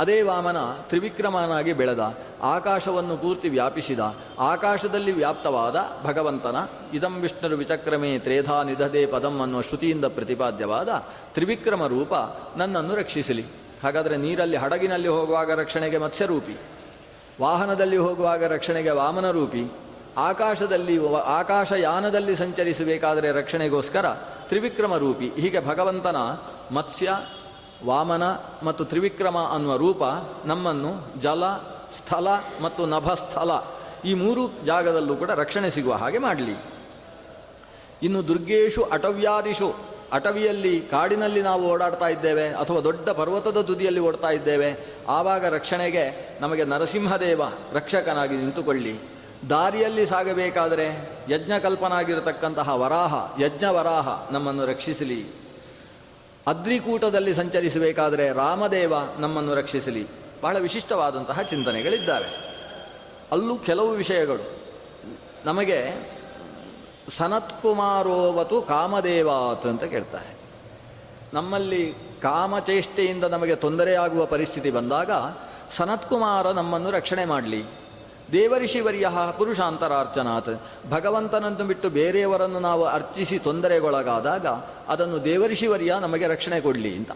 ಅದೇ 0.00 0.22
ವಾಮನ 0.22 0.56
ತ್ರಿವಿಕ್ರಮನಾಗಿ 0.88 1.72
ಬೆಳೆದ. 1.72 2.14
ಆಕಾಶವನ್ನು 2.42 3.16
ಪೂರ್ತಿ 3.16 3.48
ವ್ಯಾಪಿಸಿದ. 3.48 3.98
ಆಕಾಶದಲ್ಲಿ 4.38 5.12
ವ್ಯಾಪ್ತವಾದ 5.12 5.76
ಭಗವಂತನ, 6.04 6.56
ಇದಂ 6.94 7.14
ವಿಷ್ಣುರು 7.14 7.56
ವಿಚಕ್ರಮೇ 7.56 8.18
ತ್ರೇಧಾ 8.18 8.62
ನಿಧದೆ 8.62 9.06
ಪದಂ 9.06 9.40
ಅನ್ನುವ 9.40 9.60
ಶ್ರುತಿಯಿಂದ 9.60 10.04
ಪ್ರತಿಪಾದ್ಯವಾದ 10.04 10.88
ತ್ರಿವಿಕ್ರಮ 11.32 11.86
ರೂಪ 11.86 12.12
ನನ್ನನ್ನು 12.56 12.94
ರಕ್ಷಿಸಲಿ. 12.94 13.44
ಹಾಗಾದರೆ 13.82 14.16
ನೀರಲ್ಲಿ, 14.16 14.56
ಹಡಗಿನಲ್ಲಿ 14.56 15.08
ಹೋಗುವಾಗ 15.08 15.60
ರಕ್ಷಣೆಗೆ 15.60 15.98
ಮತ್ಸ್ಯರೂಪಿ. 15.98 16.56
ವಾಹನದಲ್ಲಿ 17.40 17.96
ಹೋಗುವಾಗ 17.96 18.44
ರಕ್ಷಣೆಗೆ 18.44 18.90
ವಾಮನ 18.90 19.30
ರೂಪಿ, 19.30 19.72
ಆಕಾಶದಲ್ಲಿ 20.16 20.96
ಆಕಾಶಯಾನದಲ್ಲಿ 21.14 22.36
ಸಂಚರಿಸಬೇಕಾದರೆ 22.36 23.32
ರಕ್ಷಣೆಗೋಸ್ಕರ 23.32 24.10
ತ್ರಿವಿಕ್ರಮ 24.48 24.96
ರೂಪಿ, 24.96 25.28
ಹೀಗೆ 25.28 25.66
ಭಗವಂತನ 25.66 26.16
ಮತ್ಸ್ಯ, 26.74 27.18
ವಾಮನ 27.86 28.22
ಮತ್ತು 28.62 28.84
ತ್ರಿವಿಕ್ರಮ 28.84 29.38
ಅನ್ನುವ 29.38 29.76
ರೂಪ 29.76 30.02
ನಮ್ಮನ್ನು 30.44 31.20
ಜಲ 31.20 31.44
ಸ್ಥಳ 31.98 32.26
ಮತ್ತು 32.62 32.86
ನಭಸ್ಥಲ 32.86 33.50
ಈ 34.04 34.14
ಮೂರು 34.14 34.64
ಜಾಗದಲ್ಲೂ 34.64 35.16
ಕೂಡ 35.16 35.30
ರಕ್ಷಣೆ 35.30 35.70
ಸಿಗುವ 35.70 35.94
ಹಾಗೆ 35.94 36.18
ಮಾಡಲಿ. 36.18 36.56
ಇನ್ನು 38.02 38.28
ದುರ್ಗೇಶು 38.28 38.82
ಅಟವ್ಯಾದಿಷು 38.82 39.76
ಅಟವಿಯಲ್ಲಿ, 40.12 40.80
ಕಾಡಿನಲ್ಲಿ 40.80 41.42
ನಾವು 41.42 41.68
ಓಡಾಡ್ತಾ 41.68 42.08
ಇದ್ದೇವೆ, 42.08 42.48
ಅಥವಾ 42.48 42.80
ದೊಡ್ಡ 42.80 43.08
ಪರ್ವತದ 43.08 43.60
ತುದಿಯಲ್ಲಿ 43.60 44.00
ಓಡ್ತಾ 44.00 44.30
ಇದ್ದೇವೆ, 44.30 44.74
ಆವಾಗ 45.08 45.54
ರಕ್ಷಣೆಗೆ 45.54 46.36
ನಮಗೆ 46.40 46.64
ನರಸಿಂಹದೇವ 46.64 47.42
ರಕ್ಷಕನಾಗಿ 47.72 48.36
ನಿಂತುಕೊಳ್ಳಿ. 48.36 48.96
ದಾರಿಯಲ್ಲಿ 49.50 50.06
ಸಾಗಬೇಕಾದರೆ 50.06 51.10
ಯಜ್ಞಕಲ್ಪನಾಗಿರತಕ್ಕಂತಹ 51.28 52.68
ವರಾಹ, 52.74 53.42
ಯಜ್ಞ 53.42 53.64
ವರಾಹ 53.64 54.32
ನಮ್ಮನ್ನು 54.32 54.66
ರಕ್ಷಿಸಲಿ. 54.66 55.26
ಅದ್ರಿಕೂಟದಲ್ಲಿ 56.46 57.34
ಸಂಚರಿಸಬೇಕಾದರೆ 57.34 58.32
ರಾಮದೇವ 58.32 58.94
ನಮ್ಮನ್ನು 59.18 59.54
ರಕ್ಷಿಸಲಿ. 59.54 60.06
ಬಹಳ 60.42 60.58
ವಿಶಿಷ್ಟವಾದಂತಹ 60.58 61.42
ಚಿಂತನೆಗಳಿದ್ದಾವೆ. 61.42 62.56
ಅಲ್ಲೂ 63.32 63.56
ಕೆಲವು 63.56 63.90
ವಿಷಯಗಳು. 63.90 64.56
ನಮಗೆ 65.44 65.92
ಸನತ್ಕುಮಾರೋವತು 67.10 68.62
ಕಾಮದೇವಾತ್ 68.62 69.66
ಅಂತ 69.66 69.84
ಕೇಳ್ತಾರೆ. 69.84 70.36
ನಮ್ಮಲ್ಲಿ 71.34 71.94
ಕಾಮಚೇಷ್ಟೆಯಿಂದ 72.22 73.24
ನಮಗೆ 73.24 73.54
ತೊಂದರೆಯಾಗುವ 73.54 74.26
ಪರಿಸ್ಥಿತಿ 74.26 74.70
ಬಂದಾಗ 74.70 75.10
ಸನತ್ಕುಮಾರ 75.70 76.50
ನಮ್ಮನ್ನು 76.50 76.90
ರಕ್ಷಣೆ 76.90 77.24
ಮಾಡಲಿ. 77.24 77.64
ದೇವರಿಷಿವರ್ಯ 78.32 79.10
ಪುರುಷಾಂತರಾರ್ಚನಾತ್. 79.38 80.62
ಭಗವಂತನನ್ನು 80.90 81.64
ಬಿಟ್ಟು 81.64 81.90
ಬೇರೆಯವರನ್ನು 81.90 82.60
ನಾವು 82.60 82.84
ಅರ್ಚಿಸಿ 82.84 83.38
ತೊಂದರೆಗೊಳಗಾದಾಗ 83.38 84.46
ಅದನ್ನು 84.88 85.24
ದೇವರಿಷಿವರ್ಯ 85.24 85.94
ನಮಗೆ 86.00 86.26
ರಕ್ಷಣೆ 86.26 86.60
ಕೊಡಲಿ 86.60 86.96
ಅಂತ. 86.96 87.10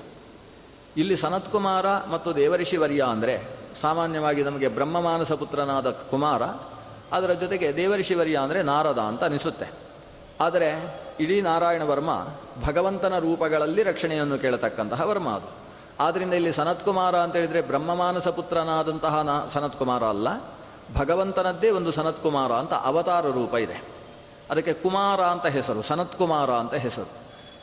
ಇಲ್ಲಿ 0.96 1.16
ಸನತ್ಕುಮಾರ 1.16 1.86
ಮತ್ತು 2.10 2.36
ದೇವರಿಷಿವರ್ಯ 2.36 3.02
ಅಂದರೆ 3.02 3.42
ಸಾಮಾನ್ಯವಾಗಿ 3.74 4.42
ನಮಗೆ 4.42 4.68
ಬ್ರಹ್ಮಮಾನಸ 4.68 5.32
ಪುತ್ರನಾದ 5.32 5.90
ಕುಮಾರ 5.90 6.42
ಅದರ 7.12 7.32
ಜೊತೆಗೆ 7.32 7.76
ದೇವರಿಷಿವರ್ಯ 7.76 8.36
ಅಂದರೆ 8.36 8.62
ನಾರದ 8.62 8.98
ಅಂತ 8.98 9.24
ಅನಿಸುತ್ತೆ. 9.24 9.68
ಆದರೆ 10.40 10.68
ಇಡೀ 11.20 11.40
ನಾರಾಯಣ 11.40 11.82
ವರ್ಮ 11.82 12.10
ಭಗವಂತನ 12.66 13.18
ರೂಪಗಳಲ್ಲಿ 13.18 13.82
ರಕ್ಷಣೆಯನ್ನು 13.82 14.38
ಕೇಳತಕ್ಕಂತಹ 14.38 15.00
ವರ್ಮ 15.08 15.28
ಅದು. 15.28 15.48
ಆದ್ದರಿಂದ 16.00 16.32
ಇಲ್ಲಿ 16.32 16.52
ಸನತ್ಕುಮಾರ 16.52 17.16
ಅಂತ 17.16 17.34
ಹೇಳಿದರೆ 17.36 17.60
ಬ್ರಹ್ಮಮಾನಸ 17.60 18.28
ಪುತ್ರನಾದಂತಹ 18.28 19.22
ನಾ 19.22 19.34
ಸನತ್ಕುಮಾರ 19.48 20.04
ಅಲ್ಲ, 20.04 20.28
ಭಗವಂತನದ್ದೇ 20.98 21.70
ಒಂದು 21.70 21.90
ಸನತ್ಕುಮಾರ 21.92 22.52
ಅಂತ 22.52 22.72
ಅವತಾರ 22.72 23.26
ರೂಪ 23.30 23.54
ಇದೆ. 23.54 23.82
ಅದಕ್ಕೆ 24.50 24.72
ಕುಮಾರ 24.72 25.20
ಅಂತ 25.20 25.46
ಹೆಸರು, 25.46 25.82
ಸನತ್ಕುಮಾರ 25.82 26.50
ಅಂತ 26.50 26.74
ಹೆಸರು. 26.74 27.10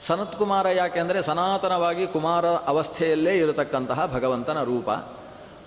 ಸನತ್ಕುಮಾರ 0.01 0.67
ಯಾಕೆಂದರೆ 0.67 1.21
ಸನಾತನವಾಗಿ 1.21 2.07
ಕುಮಾರ 2.07 2.45
ಅವಸ್ಥೆಯಲ್ಲೇ 2.45 3.37
ಇರತಕ್ಕಂತಹ 3.37 4.05
ಭಗವಂತನ 4.13 4.63
ರೂಪ. 4.63 4.89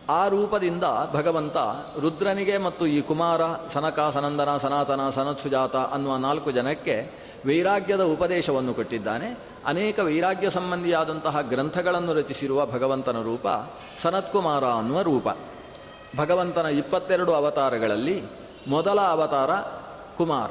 ಆ 0.08 0.28
ರೂಪದಿಂದ 0.28 0.84
ಭಗವಂತ 1.12 1.56
ರುದ್ರನಿಗೆ 2.00 2.58
ಮತ್ತು 2.58 2.86
ಈ 2.86 3.00
ಕುಮಾರ 3.00 3.40
ಸನಕ, 3.72 4.10
ಸನಂದನ, 4.14 4.56
ಸನಾತನ, 4.56 5.10
ಸನತ್ಸುಜಾತ 5.10 5.76
ಅನ್ನುವ 5.76 6.16
ನಾಲ್ಕು 6.16 6.50
ಜನಕ್ಕೆ 6.50 7.10
ವೈರಾಗ್ಯದ 7.46 8.02
ಉಪದೇಶವನ್ನು 8.02 8.74
ಕೊಟ್ಟಿದ್ದಾನೆ. 8.74 9.38
ಅನೇಕ 9.66 9.98
ವೈರಾಗ್ಯ 9.98 10.50
ಸಂಬಂಧಿಯಾದಂತಹ 10.50 11.40
ಗ್ರಂಥಗಳನ್ನು 11.40 12.12
ರಚಿಸಿರುವ 12.12 12.66
ಭಗವಂತನ 12.66 13.22
ರೂಪ 13.22 13.46
ಸನತ್ಕುಮಾರ 14.02 14.64
ಅನ್ನುವ 14.64 15.02
ರೂಪ. 15.02 15.28
ಭಗವಂತನ 16.16 16.66
ಇಪ್ಪತ್ತೆರಡು 16.66 17.34
ಅವತಾರಗಳಲ್ಲಿ 17.34 18.22
ಮೊದಲ 18.68 19.00
ಅವತಾರ 19.00 19.54
ಕುಮಾರ. 20.18 20.50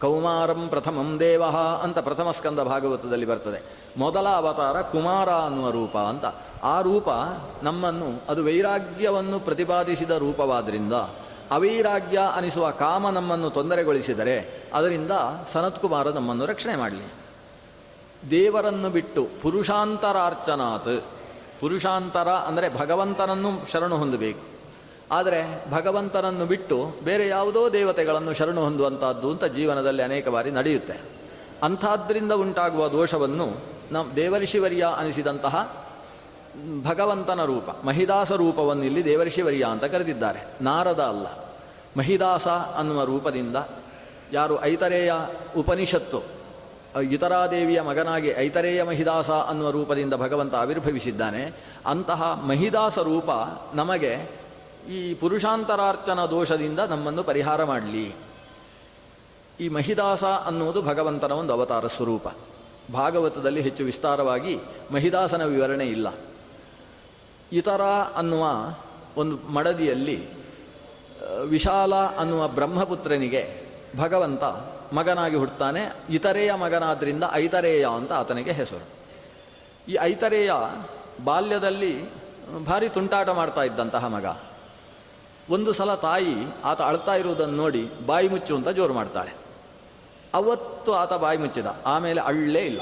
ಕೌಮಾರಂ 0.00 0.68
ಪ್ರಥಮಂ 0.68 1.20
ದೇವ 1.20 1.44
ಅಂತ 1.82 1.98
ಪ್ರಥಮ 1.98 2.30
ಸ್ಕಂದ 2.30 2.60
ಭಾಗವತದಲ್ಲಿ 2.60 3.26
ಬರ್ತದೆ. 3.26 3.85
ಮೊದಲ 3.96 4.28
ಅವತಾರ 4.28 4.82
ಕುಮಾರ 4.82 5.30
ಅನ್ನುವ 5.30 5.70
ರೂಪ 5.70 5.96
ಅಂತ. 5.96 6.24
ಆ 6.62 6.80
ರೂಪ 6.80 7.08
ನಮ್ಮನ್ನು, 7.62 8.22
ಅದು 8.28 8.44
ವೈರಾಗ್ಯವನ್ನು 8.44 9.40
ಪ್ರತಿಪಾದಿಸಿದ 9.40 10.10
ರೂಪವಾದ್ರಿಂದ, 10.10 10.92
ಅವೈರಾಗ್ಯ 11.50 12.20
ಅನಿಸುವ 12.34 12.70
ಕಾಮ 12.70 13.10
ನಮ್ಮನ್ನು 13.10 13.50
ತೊಂದರೆಗೊಳಿಸಿದರೆ, 13.50 14.64
ಅದರಿಂದ 14.74 15.10
ಸನತ್ಕುಮಾರ 15.52 16.08
ನಮ್ಮನ್ನು 16.08 16.46
ರಕ್ಷಣೆ 16.46 16.76
ಮಾಡಲಿ. 16.76 17.12
ದೇವರನ್ನು 18.30 18.90
ಬಿಟ್ಟು 18.90 19.28
ಪುರುಷಾಂತರಾರ್ಚನಾತ್. 19.42 21.04
ಪುರುಷಾಂತರ 21.60 22.28
ಅಂದರೆ 22.28 22.78
ಭಗವಂತನನ್ನು 22.78 23.70
ಶರಣು 23.72 23.96
ಹೊಂದಬೇಕು. 23.96 24.40
ಆದರೆ 25.12 25.70
ಭಗವಂತನನ್ನು 25.70 26.46
ಬಿಟ್ಟು 26.46 26.94
ಬೇರೆ 27.04 27.28
ಯಾವುದೋ 27.28 27.72
ದೇವತೆಗಳನ್ನು 27.72 28.32
ಶರಣು 28.32 28.60
ಹೊಂದುವಂಥದ್ದು 28.60 29.30
ಅಂತ 29.30 29.44
ಜೀವನದಲ್ಲಿ 29.44 30.02
ಅನೇಕ 30.02 30.28
ಬಾರಿ 30.28 30.50
ನಡೆಯುತ್ತೆ. 30.50 31.00
ಅಂಥದ್ರಿಂದ 31.62 32.32
ಉಂಟಾಗುವ 32.32 32.88
ದೋಷವನ್ನು 32.88 33.75
ನಮ್ಮ 33.92 34.12
ದೇವರ್ಷಿವರ್ಯ 34.12 34.86
ಅನಿಸಿದಂತಹ 34.96 35.86
ಭಗವಂತನ 36.84 37.44
ರೂಪ, 37.44 37.68
ಮಹಿದಾಸ 37.84 38.32
ರೂಪವನ್ನು 38.32 38.84
ಇಲ್ಲಿ 38.84 39.04
ದೇವರ್ಷಿವರ್ಯ 39.04 39.64
ಅಂತ 39.64 39.84
ಕರೆದಿದ್ದಾರೆ. 39.84 40.40
ನಾರದ 40.60 41.00
ಅಲ್ಲ, 41.00 41.26
ಮಹಿದಾಸ 41.96 42.48
ಅನ್ನುವ 42.48 43.04
ರೂಪದಿಂದ 43.04 43.56
ಯಾರು 44.32 44.64
ಐತರೇಯ 44.64 45.12
ಉಪನಿಷತ್ತು, 45.56 46.20
ಇತರಾದೇವಿಯ 47.02 47.80
ಮಗನಾಗಿ 47.80 48.28
ಐತರೇಯ 48.28 48.82
ಮಹಿದಾಸ 48.82 49.30
ಅನ್ನುವ 49.30 49.70
ರೂಪದಿಂದ 49.70 50.14
ಭಗವಂತ 50.14 50.54
ಆವಿರ್ಭವಿಸಿದ್ದಾನೆ. 50.54 51.52
ಅಂತಹ 51.86 52.22
ಮಹಿದಾಸ 52.46 52.98
ರೂಪ 52.98 53.30
ನಮಗೆ 53.74 54.30
ಈ 54.90 55.14
ಪುರುಷಾಂತರಾರ್ಚನ 55.14 56.24
ದೋಷದಿಂದ 56.24 56.78
ನಮ್ಮನ್ನು 56.78 57.22
ಪರಿಹಾರ 57.22 57.64
ಮಾಡಲಿ. 57.64 58.14
ಈ 59.60 59.68
ಮಹಿದಾಸ 59.68 60.24
ಅನ್ನುವುದು 60.24 60.82
ಭಗವಂತನ 60.82 61.32
ಒಂದು 61.32 61.52
ಅವತಾರ 61.52 61.86
ಸ್ವರೂಪ. 61.86 62.28
ಭಾಗವತದಲ್ಲಿ 62.92 63.60
ಹೆಚ್ಚು 63.60 63.84
ವಿಸ್ತಾರವಾಗಿ 63.84 64.58
ಮಹಿದಾಸನ 64.90 65.44
ವಿವರಣೆ 65.44 65.84
ಇಲ್ಲ. 65.84 66.14
ಇತರ 67.52 67.82
ಅನ್ನುವ 68.16 68.46
ಒಂದು 69.16 69.52
ಮಡದಿಯಲ್ಲಿ 69.52 70.28
ವಿಶಾಲ 71.44 71.94
ಅನ್ನುವ 71.94 72.48
ಬ್ರಹ್ಮಪುತ್ರನಿಗೆ 72.48 73.62
ಭಗವಂತ 73.98 74.44
ಮಗನಾಗಿ 74.94 75.36
ಹುಟ್ಟುತ್ತಾನೆ. 75.36 75.96
ಇತರೆಯ 76.10 76.54
ಮಗನಾದ್ರಿಂದ 76.54 77.24
ಐತರೇಯ 77.32 77.86
ಅಂತ 77.96 78.12
ಆತನಿಗೆ 78.12 78.52
ಹೆಸರು. 78.52 78.86
ಈ 79.90 79.96
ಐತರೇಯ 80.00 80.52
ಬಾಲ್ಯದಲ್ಲಿ 81.24 82.14
ಭಾರಿ 82.66 82.88
ತುಂಟಾಟ 82.88 83.28
ಮಾಡ್ತಾ 83.28 83.62
ಇದ್ದಂತಹ 83.62 84.06
ಮಗ. 84.06 84.36
ಒಂದು 85.50 85.72
ಸಲ 85.72 85.94
ತಾಯಿ 85.94 86.34
ಆತ 86.64 86.82
ಅಳ್ತಾ 86.82 87.14
ಇರುವುದನ್ನು 87.14 87.56
ನೋಡಿ 87.56 87.90
ಬಾಯಿ 88.06 88.28
ಮುಚ್ಚು 88.28 88.56
ಅಂತ 88.56 88.68
ಜೋರು 88.68 88.94
ಮಾಡ್ತಾಳೆ. 88.94 89.45
ಅವತ್ತು 90.36 90.90
ಆತ 90.94 91.12
ಬಾಯಿ 91.12 91.38
ಮುಚ್ಚಿದ. 91.38 91.68
ಆಮೇಲೆ 91.86 92.20
ಅಳ್ಳೇ 92.20 92.60
ಇಲ್ಲ. 92.60 92.80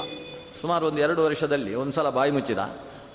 ಸುಮಾರು 0.61 0.83
ಒಂದು 0.87 1.01
ಎರಡು 1.01 1.21
ವರ್ಷದಲ್ಲಿ 1.23 1.75
ಒಂದು 1.75 1.93
ಸಲ 1.93 2.09
ಬಾಯಿ 2.09 2.31
ಮುಚ್ಚಿದ. 2.31 2.61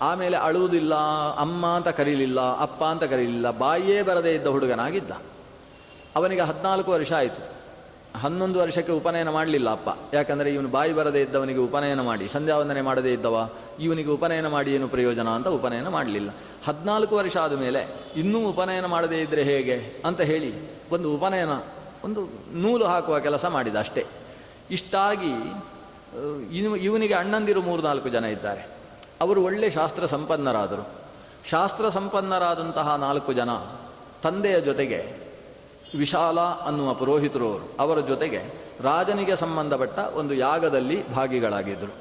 ಆಮೇಲೆ 0.03 0.37
ಅಳುವುದಿಲ್ಲ, 0.37 0.95
ಅಮ್ಮ 1.37 1.67
ಅಂತ 1.67 1.89
ಕರೀಲಿಲ್ಲ, 1.89 2.41
ಅಪ್ಪ 2.41 2.85
ಅಂತ 2.85 3.05
ಕರೀಲಿಲ್ಲ, 3.05 3.51
ಬಾಯಿಯೇ 3.51 4.03
ಬರದೇ 4.03 4.35
ಇದ್ದ 4.35 4.47
ಹುಡುಗನಾಗಿದ್ದ. 4.47 5.13
ಅವನಿಗೆ 6.17 6.41
ಹದಿನಾಲ್ಕು 6.41 6.91
ವರ್ಷ 6.93 7.13
ಆಯಿತು. 7.13 7.43
ಹನ್ನೊಂದು 8.19 8.59
ವರ್ಷಕ್ಕೆ 8.59 8.93
ಉಪನಯನ 8.93 9.31
ಮಾಡಲಿಲ್ಲ 9.31 9.71
ಅಪ್ಪ. 9.71 10.15
ಯಾಕಂದರೆ 10.15 10.49
ಇವನು 10.55 10.69
ಬಾಯಿ 10.69 10.93
ಬರದೇ 10.93 11.21
ಇದ್ದವನಿಗೆ 11.23 11.59
ಉಪನಯನ 11.59 12.01
ಮಾಡಿ 12.01 12.29
ಸಂಧ್ಯಾವಂದನೆ 12.29 12.81
ಮಾಡದೇ 12.81 13.13
ಇದ್ದವ, 13.13 13.49
ಇವನಿಗೆ 13.81 14.11
ಉಪನಯನ 14.11 14.49
ಮಾಡಿ 14.49 14.71
ಏನು 14.75 14.89
ಪ್ರಯೋಜನ 14.89 15.29
ಅಂತ 15.29 15.49
ಉಪನಯನ 15.49 15.89
ಮಾಡಲಿಲ್ಲ. 15.89 16.31
ಹದಿನಾಲ್ಕು 16.67 17.15
ವರ್ಷ 17.17 17.37
ಆದ 17.37 17.53
ಮೇಲೆ 17.53 17.83
ಇನ್ನೂ 18.17 18.39
ಉಪನಯನ 18.49 18.87
ಮಾಡದೇ 18.87 19.21
ಇದ್ದರೆ 19.21 19.43
ಹೇಗೆ 19.43 19.77
ಅಂತ 20.05 20.21
ಹೇಳಿ 20.21 20.51
ಒಂದು 20.93 21.15
ಉಪನಯನ, 21.15 21.55
ಒಂದು 22.05 22.23
ನೂಲು 22.53 22.85
ಹಾಕುವ 22.85 23.19
ಕೆಲಸ 23.21 23.45
ಮಾಡಿದ 23.45 23.77
ಅಷ್ಟೇ. 23.77 24.07
ಇಷ್ಟಾಗಿ 24.71 25.33
ಇನ್ನು 26.57 26.77
ಇವನಿಗೆ 26.77 27.15
ಅಣ್ಣಂದಿರು 27.15 27.63
ಮೂರು 27.63 27.83
ನಾಲ್ಕು 27.83 28.09
ಜನ 28.09 28.25
ಇದ್ದಾರೆ. 28.25 28.69
ಅವರು 29.21 29.43
ಒಳ್ಳೆ 29.43 29.71
ಶಾಸ್ತ್ರ 29.71 30.07
ಸಂಪನ್ನರಾದರು. 30.07 30.89
ಶಾಸ್ತ್ರ 31.49 31.89
ಸಂಪನ್ನರಾದಂತಹ 31.89 32.95
ನಾಲ್ಕು 32.95 33.33
ಜನ 33.33 33.51
ತಂದೆಯ 34.23 34.61
ಜೊತೆಗೆ 34.61 35.31
ವಿಶಾಲ 35.99 36.41
ಅನ್ನುವ 36.41 36.95
ಪುರೋಹಿತರು 36.95 37.51
ಅವರು. 37.51 37.77
ಅವರ 37.81 38.01
ಜೊತೆಗೆ 38.01 38.43
ರಾಜನಿಗೆ 38.81 39.37
ಸಂಬಂಧಪಟ್ಟ 39.37 39.99
ಒಂದು 39.99 40.35
ಯಾಗದಲ್ಲಿ 40.35 41.15
ಭಾಗಿಗಳಾಗಿದ್ದರು. 41.15 41.95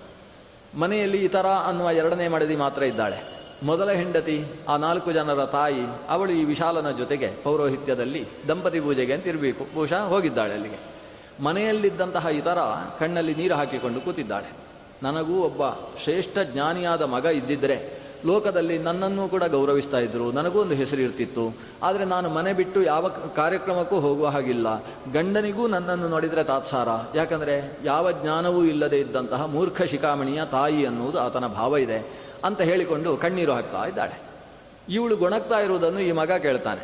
ಮನೆಯಲ್ಲಿ 0.79 1.25
ಇತರ 1.25 1.47
ಅನ್ನುವ 1.47 1.91
ಎರಡನೇ 1.91 2.27
ಮಡದಿ 2.27 2.55
ಮಾತ್ರ 2.55 2.83
ಇದ್ದಾಳೆ. 2.83 3.39
ಮೊದಲ 3.63 3.91
ಹೆಂಡತಿ, 3.91 4.45
ಆ 4.69 4.77
ನಾಲ್ಕು 4.77 5.11
ಜನರ 5.11 5.45
ತಾಯಿ, 5.45 6.09
ಅವಳು 6.09 6.31
ಈ 6.31 6.43
ವಿಶಾಲನ 6.43 6.91
ಜೊತೆಗೆ 6.91 7.27
ಪೌರೋಹಿತ್ಯದಲ್ಲಿ 7.27 8.25
ದಂಪತಿ 8.47 8.79
ಪೂಜೆಗೆ 8.79 9.13
ಅಂತ 9.13 9.27
ಇರಬೇಕು. 9.27 9.75
ಬಹುಶಃ 9.75 9.99
ಹೋಗಿದ್ದಾಳೆ 9.99 10.53
ಅಲ್ಲಿಗೆ. 10.53 10.88
ಮನೆಯಲ್ಲಿದ್ದಂತಹ 11.41 12.25
ಇತರ 12.25 12.57
ಕಣ್ಣಲ್ಲಿ 12.99 13.35
ನೀರು 13.35 13.55
ಹಾಕಿಕೊಂಡು 13.55 14.01
ಕೂತಿದ್ದಾಳೆ. 14.01 14.51
ನನಗೂ 15.03 15.41
ಒಬ್ಬ 15.41 15.61
ಶ್ರೇಷ್ಠ 16.03 16.37
ಜ್ಞಾನಿಯಾದ 16.43 17.01
ಮಗ 17.01 17.25
ಇದ್ದಿದ್ದರೆ 17.25 17.99
ಲೋಕದಲ್ಲಿ 18.25 18.77
ನನ್ನನ್ನು 18.77 19.27
ಕೂಡ 19.27 19.43
ಗೌರವಿಸ್ತಾ 19.43 19.99
ಇದ್ದರು 19.99 20.31
ನನಗೂ 20.31 20.61
ಒಂದು 20.61 20.75
ಹೆಸರು 20.75 21.01
ಇರ್ತಿತ್ತು. 21.01 21.55
ಆದರೆ 21.83 22.05
ನಾನು 22.05 22.29
ಮನೆ 22.29 22.53
ಬಿಟ್ಟು 22.53 22.83
ಯಾವ 22.83 23.07
ಕಾರ್ಯಕ್ರಮಕ್ಕೂ 23.35 23.99
ಹೋಗುವ 23.99 24.27
ಹಾಗಿಲ್ಲ. 24.27 24.83
ಗಂಡನಿಗೂ 25.13 25.67
ನನ್ನನ್ನು 25.67 26.07
ನೋಡಿದರೆ 26.07 26.43
ತಾತ್ಸಾರ. 26.43 26.87
ಯಾಕಂದರೆ 27.15 27.77
ಯಾವ 27.83 28.11
ಜ್ಞಾನವೂ 28.11 28.63
ಇಲ್ಲದೆ 28.63 28.99
ಇದ್ದಂತಹ 28.99 29.45
ಮೂರ್ಖ 29.45 29.81
ಶಿಖಾಮಣಿಯ 29.81 30.41
ತಾಯಿ 30.45 30.85
ಅನ್ನುವುದು 30.85 31.19
ಆತನ 31.19 31.47
ಭಾವ 31.47 31.77
ಇದೆ 31.77 32.11
ಅಂತ 32.45 32.61
ಹೇಳಿಕೊಂಡು 32.61 33.17
ಕಣ್ಣೀರು 33.17 33.53
ಹಾಕ್ತಾ 33.53 33.85
ಇದ್ದಾಳೆ. 33.85 34.21
ಇವಳು 34.89 35.15
ಗೊಣಗ್ತಾ 35.17 35.59
ಇರುವುದನ್ನು 35.59 35.99
ಈ 35.99 36.11
ಮಗ 36.11 36.31
ಕೇಳ್ತಾನೆ. 36.31 36.81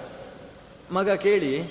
ಮಗ 0.93 1.09
ಕೇಳಿ, 1.09 1.63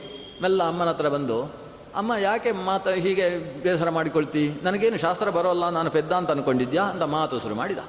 ಮೆಲ್ಲ 0.43 0.62
ಅಮ್ಮನ 0.69 0.88
ಹತ್ರ 0.88 1.09
ಬಂದು 1.09 1.63
ಅಮ್ಮ, 2.01 2.13
ಯಾಕೆ 2.29 2.51
ಮಾತು 2.69 2.93
ಹೀಗೆ 3.05 3.27
ಬೇಸರ 3.65 3.91
ಮಾಡಿಕೊಳ್ತಿ? 3.91 4.45
ನನಗೇನು 4.63 4.99
ಶಾಸ್ತ್ರ 5.05 5.29
ಬರೋಲ್ಲ, 5.37 5.65
ನಾನು 5.71 5.91
ಪೆದ್ದ 5.91 6.13
ಅಂತ 6.21 6.31
ಅಂದ್ಕೊಂಡಿದ್ಯಾ 6.31 6.85
ಅಂತ 6.93 7.05
ಮಾತು 7.17 7.41
ಶುರು 7.45 7.57
ಮಾಡಿದ. 7.61 7.83